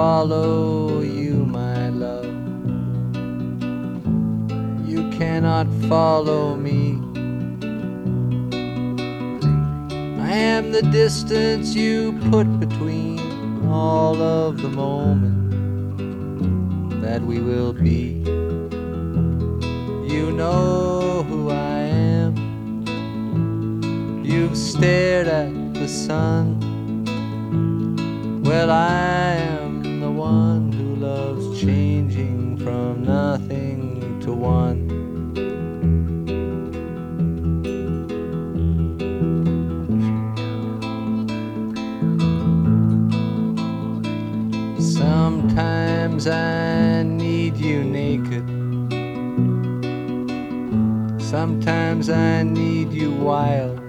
Follow 0.00 1.02
you, 1.02 1.34
my 1.44 1.90
love. 1.90 2.24
You 4.88 5.10
cannot 5.10 5.66
follow 5.90 6.56
me. 6.56 6.98
I 10.28 10.32
am 10.32 10.72
the 10.72 10.80
distance 10.90 11.74
you 11.74 12.18
put 12.30 12.48
between 12.58 13.20
all 13.68 14.16
of 14.22 14.62
the 14.62 14.70
moment 14.70 15.36
that 17.02 17.20
we 17.20 17.38
will 17.40 17.74
be. 17.74 18.24
You 20.14 20.32
know 20.32 21.26
who 21.28 21.50
I 21.50 21.78
am. 22.22 22.32
You've 24.24 24.56
stared 24.56 25.28
at 25.28 25.74
the 25.74 25.88
sun. 25.88 26.46
Well, 28.42 28.70
I 28.70 29.34
am 29.34 29.59
one 30.30 30.70
who 30.70 30.94
loves 30.94 31.60
changing 31.60 32.56
from 32.56 33.02
nothing 33.02 34.20
to 34.20 34.32
one. 34.32 34.88
Sometimes 44.78 46.28
I 46.28 47.02
need 47.02 47.56
you 47.56 47.82
naked. 47.82 48.46
Sometimes 51.20 52.08
I 52.08 52.44
need 52.44 52.92
you 52.92 53.10
wild. 53.10 53.80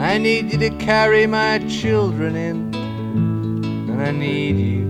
I 0.00 0.18
need 0.18 0.52
you 0.52 0.58
to 0.58 0.70
carry 0.78 1.26
my 1.26 1.58
children 1.80 2.34
in, 2.34 2.67
I 4.08 4.10
need 4.10 4.56
you 4.56 4.86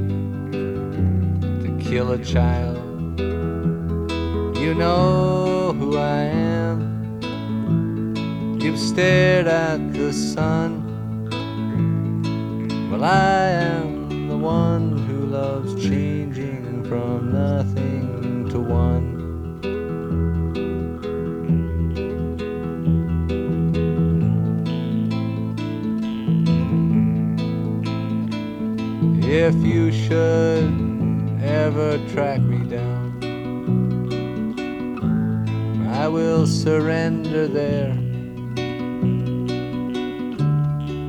to 1.63 1.77
kill 1.81 2.13
a 2.13 2.19
child. 2.25 2.79
You 4.57 4.75
know 4.75 5.73
who 5.73 5.97
I 5.99 6.21
am. 6.55 6.79
You've 8.61 8.79
stared 8.79 9.49
at 9.49 9.93
the 9.93 10.13
sun. 10.13 10.71
Well, 12.93 13.03
I 13.03 13.49
am 13.49 14.29
the 14.29 14.37
one 14.37 14.78
If 29.49 29.65
you 29.65 29.91
should 29.91 30.69
ever 31.43 31.97
track 32.13 32.41
me 32.43 32.59
down, 32.69 33.17
I 35.89 36.07
will 36.07 36.47
surrender 36.47 37.49
there. 37.49 37.93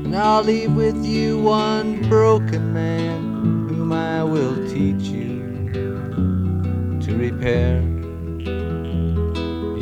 And 0.06 0.16
I'll 0.16 0.42
leave 0.42 0.74
with 0.74 1.04
you 1.06 1.38
one 1.38 2.08
broken 2.08 2.72
man 2.74 3.68
whom 3.68 3.92
I 3.92 4.24
will 4.24 4.56
teach 4.70 5.10
you 5.10 5.70
to 7.02 7.18
repair. 7.18 7.82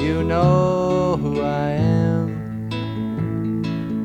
You 0.03 0.24
know 0.24 1.16
who 1.22 1.41
I 1.41 1.70
am. 2.10 2.28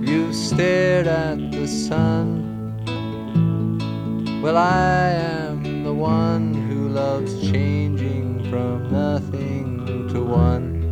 You've 0.07 0.35
stared 0.35 1.07
at 1.07 1.53
the 1.53 1.67
sun. 1.67 2.42
Well, 4.43 4.57
I 4.59 5.11
am 5.11 5.85
the 5.85 5.95
one 5.95 6.53
who 6.53 6.89
loves 6.89 7.41
changing 7.49 8.51
from 8.51 8.91
nothing 8.91 10.09
to 10.09 10.21
one. 10.21 10.83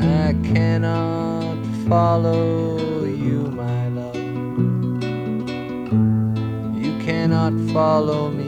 I 0.00 0.34
cannot 0.54 1.58
follow 1.88 3.04
you, 3.06 3.50
my 3.50 3.88
love. 3.88 4.14
You 6.80 6.96
cannot 7.04 7.54
follow 7.72 8.30
me. 8.30 8.47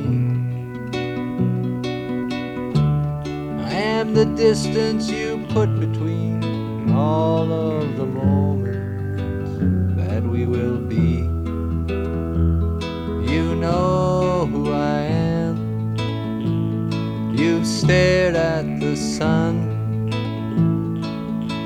and 4.11 4.17
the 4.17 4.25
distance 4.43 5.09
you 5.09 5.47
put 5.51 5.69
between 5.79 6.91
all 6.93 7.53
of 7.53 7.97
the 7.97 8.05
moments 8.05 9.53
that 9.97 10.21
we 10.25 10.47
will 10.47 10.79
be. 10.79 11.29
You 13.33 13.55
know 13.55 14.49
who 14.51 14.73
I 14.73 15.03
am. 15.03 15.97
You've 17.37 17.65
stared 17.65 18.35
at 18.35 18.81
the 18.81 18.97
sun. 18.97 19.69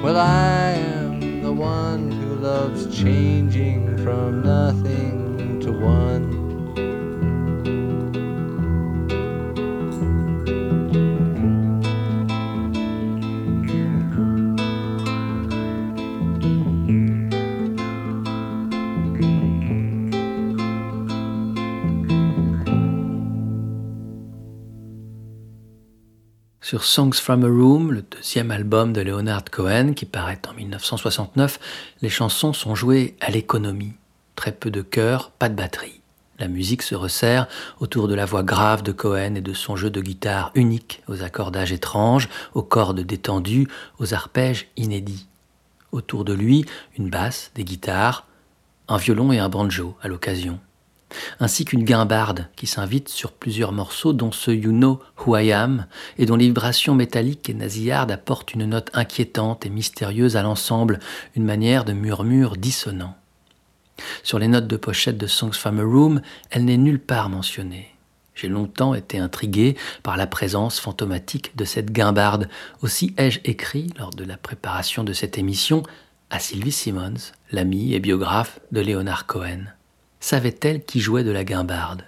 Well, 0.03 0.19
I 0.19 0.73
am 0.73 1.43
the 1.43 1.53
one 1.53 2.11
who 2.11 2.35
loves 2.35 2.95
changing 2.95 3.97
from 4.05 4.43
nothing 4.43 5.61
to 5.61 5.73
one. 5.73 6.34
Sur 26.75 26.83
Songs 26.83 27.13
from 27.13 27.45
a 27.45 27.47
Room, 27.47 27.93
le 27.93 28.03
deuxième 28.03 28.51
album 28.51 28.93
de 28.93 29.01
Leonard 29.01 29.45
Cohen 29.45 29.93
qui 29.95 30.07
paraît 30.07 30.41
en 30.49 30.55
1969, 30.55 31.61
les 32.03 32.09
chansons 32.09 32.53
sont 32.53 32.75
jouées 32.75 33.15
à 33.21 33.31
l'économie. 33.31 33.93
Très 34.35 34.51
peu 34.51 34.73
de 34.73 34.83
chœurs, 34.83 35.31
pas 35.31 35.49
de 35.49 35.55
batterie. 35.55 36.01
La 36.41 36.49
musique 36.49 36.83
se 36.83 36.97
resserre 36.97 37.47
autour 37.79 38.09
de 38.09 38.17
la 38.17 38.25
voix 38.25 38.43
grave 38.43 38.83
de 38.83 38.91
Cohen 38.91 39.37
et 39.37 39.41
de 39.41 39.53
son 39.53 39.77
jeu 39.77 39.89
de 39.89 40.01
guitare 40.01 40.51
unique, 40.57 41.05
aux 41.07 41.23
accordages 41.23 41.71
étranges, 41.71 42.29
aux 42.55 42.65
cordes 42.65 42.99
détendues, 42.99 43.69
aux 44.01 44.13
arpèges 44.13 44.67
inédits. 44.77 45.29
Autour 45.93 46.25
de 46.25 46.33
lui, 46.33 46.65
une 46.99 47.09
basse, 47.09 47.53
des 47.55 47.63
guitares, 47.63 48.27
un 48.89 48.97
violon 48.97 49.31
et 49.31 49.39
un 49.39 49.49
banjo 49.49 49.97
à 50.03 50.09
l'occasion 50.09 50.59
ainsi 51.41 51.65
qu'une 51.65 51.85
guimbarde 51.85 52.49
qui 52.57 52.67
s'invite 52.67 53.09
sur 53.09 53.33
plusieurs 53.33 53.73
morceaux 53.73 54.13
dont 54.13 54.33
ce 54.33 54.51
You 54.51 54.73
Know 54.73 55.01
Who 55.19 55.37
I 55.37 55.53
Am 55.53 55.87
et 56.19 56.27
dont 56.27 56.37
les 56.37 56.47
vibrations 56.47 56.95
métalliques 56.95 57.49
et 57.49 57.55
nasillardes 57.55 58.11
apportent 58.11 58.55
une 58.55 58.67
note 58.67 58.91
inquiétante 58.95 59.67
et 59.67 59.71
mystérieuse 59.71 60.37
à 60.37 60.43
l'ensemble, 60.43 60.99
une 61.37 61.45
manière 61.45 61.85
de 61.85 61.93
murmure 61.93 62.57
dissonant. 62.57 63.17
Sur 64.23 64.39
les 64.39 64.49
notes 64.49 64.67
de 64.67 64.77
pochette 64.77 65.19
de 65.19 65.27
Songs 65.27 65.53
from 65.53 65.79
a 65.79 65.85
Room, 65.85 66.21
elle 66.51 66.65
n'est 66.65 66.77
nulle 66.77 67.01
part 67.01 67.29
mentionnée. 67.29 67.91
J'ai 68.35 68.49
longtemps 68.49 68.95
été 68.95 69.19
intrigué 69.19 69.77
par 70.03 70.17
la 70.17 70.27
présence 70.27 70.81
fantomatique 70.81 71.57
de 71.57 71.65
cette 71.65 71.93
guimbarde. 71.93 72.49
Aussi 72.83 73.15
ai-je 73.17 73.41
écrit, 73.45 73.93
lors 73.97 74.11
de 74.11 74.25
la 74.25 74.37
préparation 74.37 75.05
de 75.05 75.13
cette 75.13 75.39
émission, 75.39 75.85
à 76.31 76.41
Sylvie 76.41 76.73
Simmons, 76.73 77.33
l'amie 77.53 77.95
et 77.95 78.01
biographe 78.01 78.59
de 78.73 78.81
Leonard 78.81 79.27
Cohen 79.27 79.67
savait-elle 80.25 80.83
qui 80.83 81.01
jouait 81.01 81.23
de 81.23 81.31
la 81.31 81.45
guimbarde? 81.45 82.03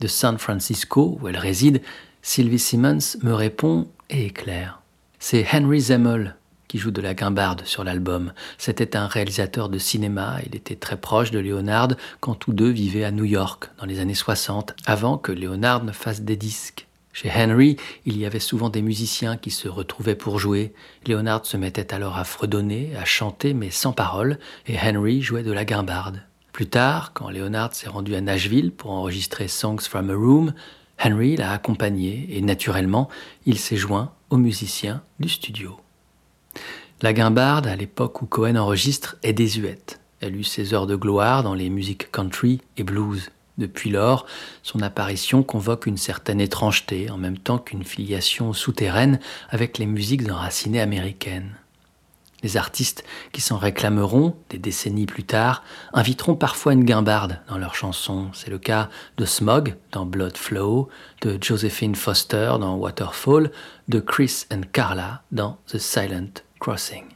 De 0.00 0.08
San 0.08 0.38
Francisco, 0.38 1.18
où 1.20 1.28
elle 1.28 1.36
réside, 1.36 1.82
Sylvie 2.20 2.58
Simmons 2.58 3.16
me 3.22 3.32
répond 3.32 3.86
et 4.10 4.26
éclaire. 4.26 4.80
C'est 5.20 5.46
Henry 5.52 5.80
Zemmel 5.80 6.34
qui 6.66 6.78
joue 6.78 6.90
de 6.90 7.00
la 7.00 7.14
guimbarde 7.14 7.64
sur 7.64 7.84
l'album. 7.84 8.32
C'était 8.58 8.96
un 8.96 9.06
réalisateur 9.06 9.68
de 9.68 9.78
cinéma, 9.78 10.38
il 10.46 10.56
était 10.56 10.74
très 10.74 10.96
proche 10.96 11.30
de 11.30 11.38
Leonard 11.38 11.90
quand 12.18 12.34
tous 12.34 12.52
deux 12.52 12.70
vivaient 12.70 13.04
à 13.04 13.12
New 13.12 13.24
York 13.24 13.70
dans 13.78 13.86
les 13.86 14.00
années 14.00 14.14
60, 14.14 14.74
avant 14.84 15.16
que 15.16 15.30
Leonard 15.30 15.84
ne 15.84 15.92
fasse 15.92 16.22
des 16.22 16.36
disques. 16.36 16.88
Chez 17.12 17.30
Henry, 17.30 17.76
il 18.04 18.18
y 18.18 18.26
avait 18.26 18.40
souvent 18.40 18.68
des 18.68 18.82
musiciens 18.82 19.36
qui 19.36 19.52
se 19.52 19.68
retrouvaient 19.68 20.16
pour 20.16 20.40
jouer. 20.40 20.74
Leonard 21.06 21.46
se 21.46 21.56
mettait 21.56 21.94
alors 21.94 22.18
à 22.18 22.24
fredonner, 22.24 22.96
à 23.00 23.04
chanter, 23.04 23.54
mais 23.54 23.70
sans 23.70 23.92
parole, 23.92 24.40
et 24.66 24.76
Henry 24.76 25.22
jouait 25.22 25.44
de 25.44 25.52
la 25.52 25.64
guimbarde. 25.64 26.20
Plus 26.58 26.66
tard, 26.66 27.12
quand 27.14 27.30
Leonard 27.30 27.72
s'est 27.72 27.88
rendu 27.88 28.16
à 28.16 28.20
Nashville 28.20 28.72
pour 28.72 28.90
enregistrer 28.90 29.46
Songs 29.46 29.78
from 29.78 30.10
a 30.10 30.14
Room, 30.14 30.54
Henry 31.00 31.36
l'a 31.36 31.52
accompagné 31.52 32.26
et 32.30 32.40
naturellement, 32.40 33.08
il 33.46 33.60
s'est 33.60 33.76
joint 33.76 34.10
aux 34.30 34.38
musiciens 34.38 35.00
du 35.20 35.28
studio. 35.28 35.78
La 37.00 37.12
guimbarde, 37.12 37.68
à 37.68 37.76
l'époque 37.76 38.22
où 38.22 38.26
Cohen 38.26 38.56
enregistre, 38.56 39.18
est 39.22 39.34
désuète. 39.34 40.00
Elle 40.18 40.34
eut 40.34 40.42
ses 40.42 40.74
heures 40.74 40.88
de 40.88 40.96
gloire 40.96 41.44
dans 41.44 41.54
les 41.54 41.70
musiques 41.70 42.10
country 42.10 42.60
et 42.76 42.82
blues. 42.82 43.30
Depuis 43.56 43.90
lors, 43.90 44.26
son 44.64 44.82
apparition 44.82 45.44
convoque 45.44 45.86
une 45.86 45.96
certaine 45.96 46.40
étrangeté, 46.40 47.08
en 47.08 47.18
même 47.18 47.38
temps 47.38 47.58
qu'une 47.58 47.84
filiation 47.84 48.52
souterraine 48.52 49.20
avec 49.50 49.78
les 49.78 49.86
musiques 49.86 50.28
enracinées 50.28 50.80
américaines. 50.80 51.54
Les 52.42 52.56
artistes 52.56 53.04
qui 53.32 53.40
s'en 53.40 53.56
réclameront 53.56 54.36
des 54.50 54.58
décennies 54.58 55.06
plus 55.06 55.24
tard 55.24 55.64
inviteront 55.92 56.36
parfois 56.36 56.72
une 56.72 56.84
guimbarde 56.84 57.40
dans 57.48 57.58
leurs 57.58 57.74
chansons. 57.74 58.28
C'est 58.32 58.50
le 58.50 58.58
cas 58.58 58.88
de 59.16 59.24
Smog 59.24 59.76
dans 59.92 60.06
Blood 60.06 60.36
Flow, 60.36 60.88
de 61.22 61.38
Josephine 61.42 61.96
Foster 61.96 62.54
dans 62.60 62.76
Waterfall, 62.76 63.50
de 63.88 63.98
Chris 63.98 64.44
and 64.52 64.62
Carla 64.72 65.22
dans 65.32 65.58
The 65.66 65.78
Silent 65.78 66.42
Crossing. 66.60 67.06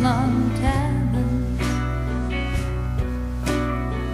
Long 0.00 0.50
talons. 0.60 1.58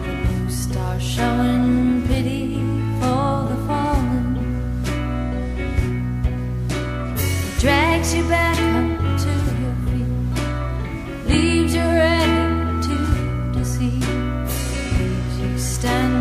The 0.04 0.12
blue 0.24 0.50
star 0.50 0.98
showing 0.98 2.06
pity 2.06 2.54
for 3.00 3.48
the 3.50 3.56
fallen. 3.66 4.26
It 7.18 7.60
drags 7.60 8.14
you 8.14 8.24
back 8.28 8.58
up 8.58 9.18
to 9.24 9.32
your 9.60 9.76
feet, 9.86 10.12
leaves 11.28 11.74
you 11.74 11.82
ready 11.82 12.82
to 12.88 12.96
deceive, 13.52 14.08
leaves 14.98 15.40
you 15.40 15.58
standing 15.58 16.13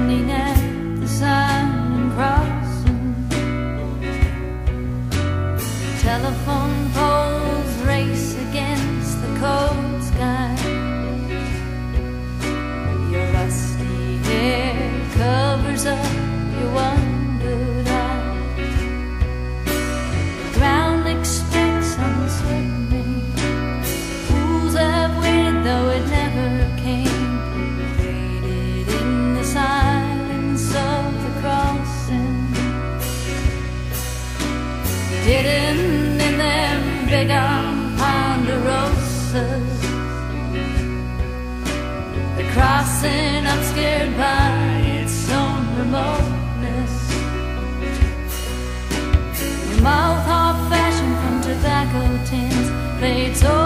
by 44.23 44.51
its 44.99 45.17
own 45.41 45.61
remoteness. 45.79 46.93
Your 49.69 49.81
mouth 49.89 50.23
half 50.31 50.57
fashioned 50.71 51.17
from 51.21 51.35
tobacco 51.47 52.03
tins. 52.29 52.67
Played 52.99 53.35
soldier 53.35 53.62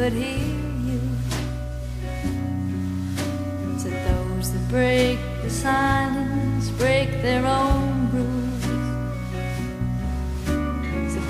could 0.00 0.12
hear 0.14 0.56
you. 0.88 1.00
To 3.82 3.88
those 4.08 4.50
that 4.54 4.66
break 4.70 5.18
the 5.42 5.50
silence, 5.50 6.70
break 6.82 7.10
their 7.20 7.44
own 7.44 8.08
rules. 8.14 8.64
To 11.12 11.20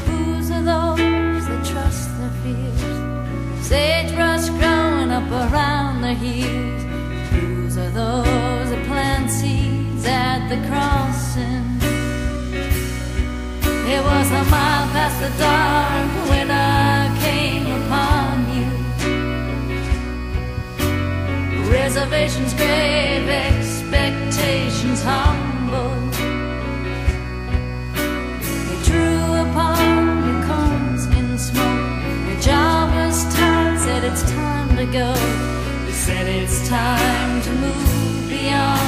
fears. 2.43 3.66
Sagebrush 3.66 4.49
growing 4.61 5.11
up 5.18 5.31
around 5.45 6.03
their 6.03 6.14
heels. 6.14 6.83
Whose 7.33 7.77
are 7.77 7.91
those 7.91 8.68
that 8.71 8.83
plant 8.87 9.31
seeds 9.31 10.05
at 10.07 10.49
the 10.49 10.59
crossing? 10.68 11.66
It 13.95 14.01
was 14.11 14.29
a 14.41 14.45
mile 14.55 14.87
past 14.95 15.16
the 15.25 15.31
dark 15.43 16.11
when 16.31 16.51
I 16.53 16.59
Reservations 21.93 22.55
grave, 22.55 23.28
expectations 23.28 25.03
humble. 25.03 25.91
You 28.70 28.76
drew 28.84 29.51
upon 29.51 30.24
your 30.24 30.41
combs 30.45 31.07
in 31.07 31.36
smoke. 31.36 32.05
Your 32.28 32.41
job 32.41 32.95
was 32.95 33.34
tired, 33.34 33.80
said 33.80 34.05
it's 34.05 34.22
time 34.30 34.76
to 34.76 34.86
go. 34.86 35.12
Said 35.91 36.28
it's 36.28 36.68
time 36.68 37.43
to 37.43 37.51
move 37.55 38.28
beyond 38.28 38.80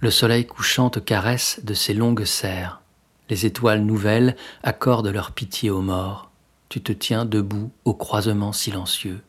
Le 0.00 0.10
soleil 0.10 0.46
couchant 0.46 0.90
te 0.90 0.98
caresse 0.98 1.60
de 1.62 1.74
ses 1.74 1.94
longues 1.94 2.24
serres. 2.24 2.82
Les 3.30 3.46
étoiles 3.46 3.82
nouvelles 3.82 4.36
accordent 4.62 5.08
leur 5.08 5.30
pitié 5.30 5.70
aux 5.70 5.80
morts. 5.80 6.30
Tu 6.68 6.80
te 6.82 6.92
tiens 6.92 7.24
debout 7.24 7.70
au 7.84 7.94
croisement 7.94 8.52
silencieux. 8.52 9.22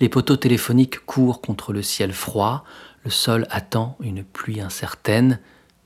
Les 0.00 0.08
poteaux 0.08 0.36
téléphoniques 0.36 1.06
courent 1.06 1.40
contre 1.40 1.72
le 1.72 1.82
ciel 1.82 2.12
froid, 2.12 2.64
le 3.04 3.10
sol 3.10 3.46
attend 3.48 3.96
une 4.00 4.24
pluie 4.24 4.60
incertaine. 4.60 5.38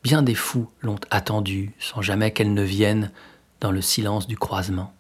Bien 0.03 0.23
des 0.23 0.35
fous 0.35 0.69
l'ont 0.81 1.01
attendue 1.11 1.73
sans 1.79 2.01
jamais 2.03 2.33
qu'elle 2.33 2.55
ne 2.55 2.63
vienne 2.63 3.13
dans 3.63 3.71
le 3.71 3.81
silence 3.81 4.27
du 4.27 4.37
croisement. 4.37 4.93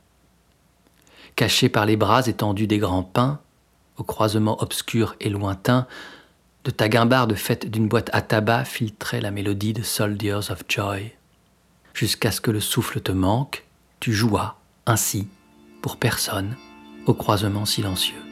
Caché 1.36 1.68
par 1.68 1.84
les 1.84 1.96
bras 1.96 2.26
étendus 2.26 2.68
des 2.68 2.78
grands 2.78 3.02
pins, 3.02 3.40
au 3.96 4.04
croisement 4.04 4.62
obscur 4.62 5.16
et 5.20 5.28
lointain, 5.28 5.86
de 6.64 6.70
ta 6.70 6.88
guimbarde 6.88 7.34
faite 7.34 7.68
d'une 7.68 7.88
boîte 7.88 8.08
à 8.12 8.22
tabac 8.22 8.64
filtrait 8.64 9.20
la 9.20 9.32
mélodie 9.32 9.72
de 9.72 9.82
Soldiers 9.82 10.50
of 10.50 10.62
Joy. 10.68 11.12
Jusqu'à 11.92 12.30
ce 12.30 12.40
que 12.40 12.52
le 12.52 12.60
souffle 12.60 13.00
te 13.00 13.12
manque, 13.12 13.64
tu 13.98 14.12
jouas, 14.12 14.54
ainsi, 14.86 15.28
pour 15.82 15.96
personne, 15.96 16.56
au 17.06 17.14
croisement 17.14 17.64
silencieux. 17.64 18.32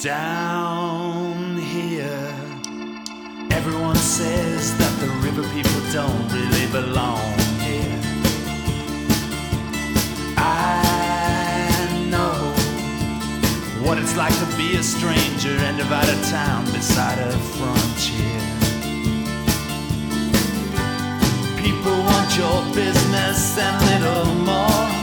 Down 0.00 1.56
here, 1.56 2.32
everyone 3.50 3.96
says 3.96 4.78
that 4.78 5.00
the 5.00 5.08
river 5.26 5.42
people 5.52 5.80
don't 5.92 6.28
really 6.32 6.70
belong 6.70 7.36
here. 7.58 8.00
I 10.36 12.06
know 12.08 12.54
what 13.84 13.98
it's 13.98 14.16
like 14.16 14.38
to 14.38 14.56
be 14.56 14.76
a 14.76 14.84
stranger 14.84 15.56
and 15.66 15.76
divide 15.76 16.08
a 16.08 16.22
town 16.30 16.64
beside 16.66 17.18
a 17.18 17.32
frontier. 17.58 18.40
People 21.60 21.98
want 22.04 22.38
your 22.38 22.62
business 22.72 23.58
and 23.58 24.04
little 24.04 24.32
more. 24.44 24.97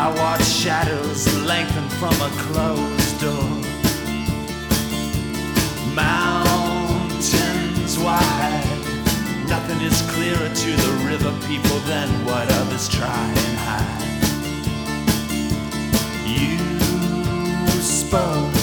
I 0.00 0.14
watch 0.14 0.44
shadows 0.44 1.26
lengthen 1.44 1.88
from 1.98 2.14
a 2.22 2.30
closed 2.46 3.20
door. 3.20 3.50
Mountains 5.92 7.18
wide, 7.98 8.62
nothing 9.48 9.80
is 9.80 10.00
clearer 10.12 10.48
to 10.54 10.70
the 10.84 10.92
river 11.04 11.32
people 11.48 11.80
than 11.80 12.08
what 12.24 12.48
others 12.48 12.88
try 12.88 13.10
and 13.10 13.58
hide. 13.66 14.04
You 16.24 16.58
spoke, 17.80 18.54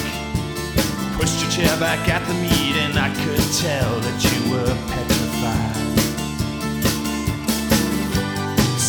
pushed 1.20 1.42
your 1.42 1.52
chair 1.52 1.78
back 1.82 2.08
at 2.08 2.26
the 2.30 2.34
meeting. 2.36 2.98
I 2.98 3.10
could 3.14 3.44
tell 3.60 4.00
that 4.00 4.24
you 4.24 4.40
were 4.54 4.74
petrified 4.88 5.86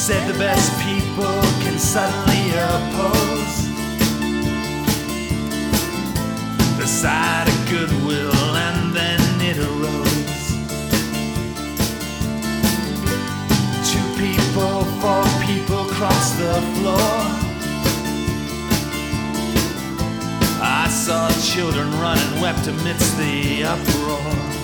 said 0.06 0.32
the 0.32 0.38
best 0.38 0.70
people 0.82 1.65
and 1.76 1.82
suddenly 1.82 2.48
oppose 2.52 3.68
the 6.78 6.86
a 6.86 7.48
of 7.48 7.68
goodwill, 7.68 8.56
and 8.56 8.96
then 8.96 9.20
it 9.42 9.58
arose. 9.58 10.46
Two 13.90 14.08
people, 14.16 14.84
four 15.02 15.24
people 15.44 15.84
cross 15.92 16.30
the 16.38 16.54
floor. 16.76 17.12
I 20.62 20.88
saw 20.88 21.28
children 21.42 21.90
run 22.00 22.16
and 22.16 22.40
wept 22.40 22.68
amidst 22.68 23.18
the 23.18 23.64
uproar. 23.64 24.55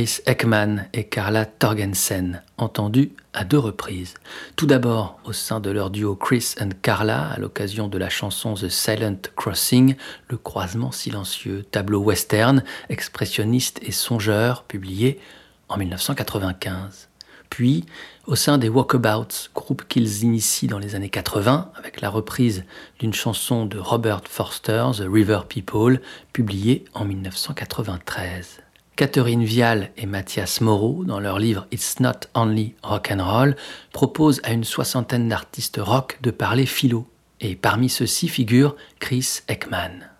Chris 0.00 0.22
Ekman 0.24 0.86
et 0.94 1.04
Carla 1.04 1.44
Torgensen, 1.44 2.40
entendus 2.56 3.12
à 3.34 3.44
deux 3.44 3.58
reprises. 3.58 4.14
Tout 4.56 4.64
d'abord 4.64 5.20
au 5.26 5.34
sein 5.34 5.60
de 5.60 5.68
leur 5.68 5.90
duo 5.90 6.16
Chris 6.16 6.54
and 6.58 6.70
Carla 6.80 7.28
à 7.28 7.38
l'occasion 7.38 7.86
de 7.86 7.98
la 7.98 8.08
chanson 8.08 8.54
The 8.54 8.70
Silent 8.70 9.20
Crossing, 9.36 9.96
le 10.28 10.38
croisement 10.38 10.90
silencieux, 10.90 11.66
tableau 11.70 12.00
western, 12.00 12.64
expressionniste 12.88 13.78
et 13.82 13.92
songeur, 13.92 14.62
publié 14.62 15.20
en 15.68 15.76
1995. 15.76 17.10
Puis 17.50 17.84
au 18.26 18.36
sein 18.36 18.56
des 18.56 18.70
Walkabouts, 18.70 19.50
groupe 19.54 19.86
qu'ils 19.86 20.24
initient 20.24 20.68
dans 20.68 20.78
les 20.78 20.94
années 20.94 21.10
80 21.10 21.72
avec 21.74 22.00
la 22.00 22.08
reprise 22.08 22.64
d'une 23.00 23.12
chanson 23.12 23.66
de 23.66 23.76
Robert 23.76 24.22
Forster, 24.24 24.92
The 24.96 25.04
River 25.06 25.40
People, 25.46 26.00
publiée 26.32 26.86
en 26.94 27.04
1993. 27.04 28.62
Catherine 29.00 29.44
Vial 29.44 29.92
et 29.96 30.04
Mathias 30.04 30.60
Moreau, 30.60 31.04
dans 31.06 31.20
leur 31.20 31.38
livre 31.38 31.66
It's 31.72 32.00
Not 32.00 32.28
Only 32.34 32.74
Rock 32.82 33.10
and 33.10 33.24
Roll, 33.24 33.56
proposent 33.94 34.42
à 34.44 34.52
une 34.52 34.62
soixantaine 34.62 35.26
d'artistes 35.26 35.80
rock 35.80 36.18
de 36.20 36.30
parler 36.30 36.66
philo. 36.66 37.08
Et 37.40 37.56
parmi 37.56 37.88
ceux-ci 37.88 38.28
figure 38.28 38.76
Chris 38.98 39.40
Ekman. 39.48 40.10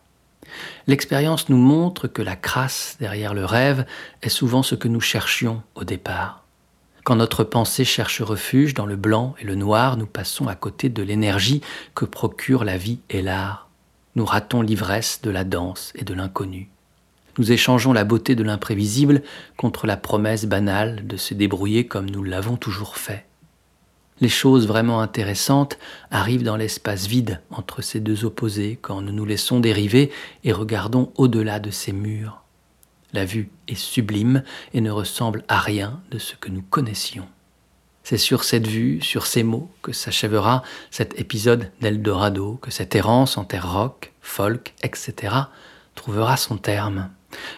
L'expérience 0.87 1.51
nous 1.51 1.59
montre 1.59 2.09
que 2.09 2.23
la 2.23 2.37
crasse 2.37 2.97
derrière 2.99 3.35
le 3.35 3.45
rêve 3.45 3.85
est 4.23 4.31
souvent 4.31 4.63
ce 4.63 4.77
que 4.77 4.89
nous 4.89 5.03
cherchions 5.03 5.63
au 5.75 5.85
départ. 5.85 6.45
Quand 7.05 7.17
notre 7.17 7.45
pensée 7.45 7.85
cherche 7.85 8.23
refuge 8.23 8.73
dans 8.73 8.87
le 8.87 8.97
blanc 8.97 9.35
et 9.41 9.45
le 9.45 9.57
noir, 9.57 9.99
nous 9.99 10.07
passons 10.07 10.49
à 10.49 10.55
côté 10.55 10.89
de 10.89 11.03
l'énergie 11.03 11.61
que 11.95 12.07
procurent 12.07 12.65
la 12.65 12.79
vie 12.79 13.01
et 13.11 13.21
l'art. 13.21 13.69
Nous 14.15 14.25
ratons 14.25 14.63
l'ivresse 14.63 15.21
de 15.23 15.29
la 15.29 15.45
danse 15.45 15.93
et 15.97 16.05
de 16.05 16.15
l'inconnu. 16.15 16.71
Nous 17.41 17.53
échangeons 17.53 17.95
la 17.95 18.05
beauté 18.05 18.35
de 18.35 18.43
l'imprévisible 18.43 19.23
contre 19.57 19.87
la 19.87 19.97
promesse 19.97 20.45
banale 20.45 21.07
de 21.07 21.17
se 21.17 21.33
débrouiller 21.33 21.87
comme 21.87 22.11
nous 22.11 22.23
l'avons 22.23 22.59
toujours 22.59 22.99
fait. 22.99 23.25
Les 24.21 24.29
choses 24.29 24.67
vraiment 24.67 25.01
intéressantes 25.01 25.79
arrivent 26.11 26.43
dans 26.43 26.59
l'espace 26.59 27.07
vide 27.07 27.41
entre 27.51 27.81
ces 27.81 27.99
deux 27.99 28.27
opposés 28.27 28.79
quand 28.83 29.01
nous 29.01 29.13
nous 29.15 29.25
laissons 29.25 29.59
dériver 29.59 30.11
et 30.45 30.53
regardons 30.53 31.15
au-delà 31.17 31.61
de 31.61 31.71
ces 31.71 31.95
murs. 31.95 32.43
La 33.15 33.25
vue 33.25 33.49
est 33.69 33.75
sublime 33.75 34.43
et 34.75 34.83
ne 34.83 34.91
ressemble 34.91 35.43
à 35.49 35.61
rien 35.61 36.03
de 36.11 36.19
ce 36.19 36.35
que 36.35 36.51
nous 36.51 36.61
connaissions. 36.69 37.27
C'est 38.03 38.19
sur 38.19 38.45
cette 38.45 38.67
vue, 38.67 39.01
sur 39.01 39.25
ces 39.25 39.45
mots, 39.45 39.71
que 39.81 39.93
s'achèvera 39.93 40.63
cet 40.91 41.19
épisode 41.19 41.71
d'Eldorado, 41.81 42.59
que 42.61 42.71
cette 42.71 42.95
errance 42.95 43.39
en 43.39 43.45
terre 43.45 43.73
rock, 43.73 44.13
folk, 44.21 44.75
etc. 44.83 45.35
trouvera 45.95 46.37
son 46.37 46.59
terme. 46.59 47.09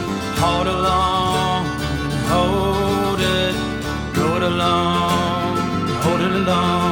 Hold 0.42 0.68
along 0.68 1.66
and 2.06 2.14
hold 2.34 3.20
it. 3.20 3.56
Go 4.16 4.38
it 4.38 4.44
alone, 4.44 5.58
hold 6.02 6.22
it 6.22 6.32
alone. 6.32 6.85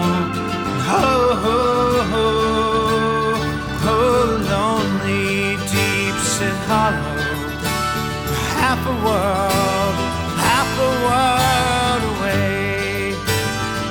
Hollow 6.67 7.23
half 8.63 8.81
a 8.87 8.97
world, 9.05 9.95
half 10.49 10.71
a 10.87 10.91
world 11.05 12.01
away. 12.13 13.13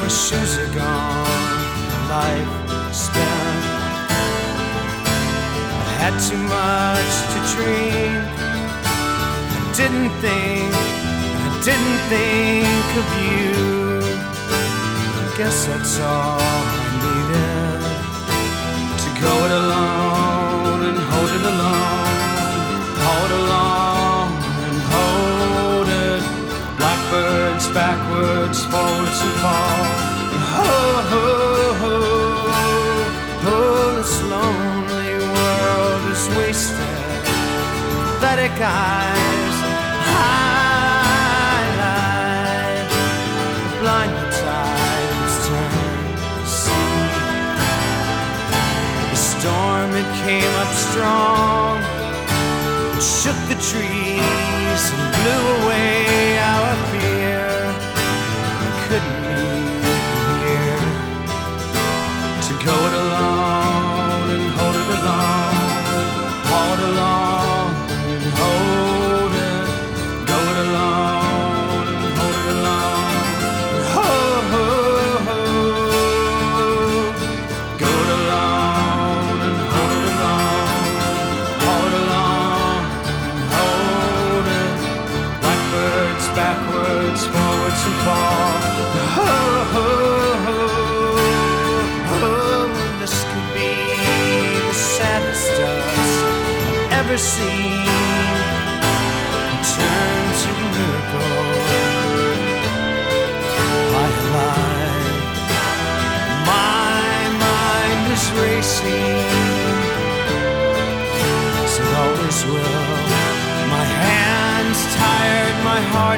My 0.00 0.08
shoes 0.08 0.52
are 0.62 0.72
gone, 0.74 1.52
life 2.16 2.54
spent. 3.04 3.64
I 5.88 5.92
had 6.02 6.14
too 6.28 6.42
much 6.58 7.12
to 7.32 7.38
drink. 7.52 8.26
I 9.56 9.62
didn't 9.78 10.12
think, 10.24 10.72
I 11.46 11.52
didn't 11.68 12.00
think 12.12 12.88
of 13.02 13.08
you. 13.24 13.52
I 15.22 15.26
guess 15.38 15.56
that's 15.66 15.94
all 16.00 16.40
I 16.40 16.88
needed 17.04 17.80
to 19.04 19.10
go 19.22 19.32
it 19.46 19.52
alone 19.62 20.80
and 20.88 20.98
hold 21.10 21.30
it 21.38 21.44
alone, 21.54 22.11
Blackbirds 28.12 28.60
backwards, 28.60 28.60
forwards 28.66 29.20
and 29.22 29.34
fall. 29.40 29.84
Ho 30.52 30.72
ho 31.10 31.26
ho 31.82 31.96
ho, 33.42 33.58
this 33.96 34.14
lonely 34.22 35.12
world 35.34 36.02
is 36.12 36.24
wasted. 36.36 37.22
Pathetic 38.20 38.56
eyes, 38.60 39.56
highlight, 40.12 40.48
blind 43.80 44.16
tides 44.40 45.34
turn 45.46 46.04
to 46.20 46.46
sea. 46.46 47.00
The 49.10 49.16
storm 49.16 49.90
it 50.02 50.10
came 50.24 50.54
up 50.62 50.72
strong, 50.74 51.41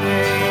my 0.01 0.44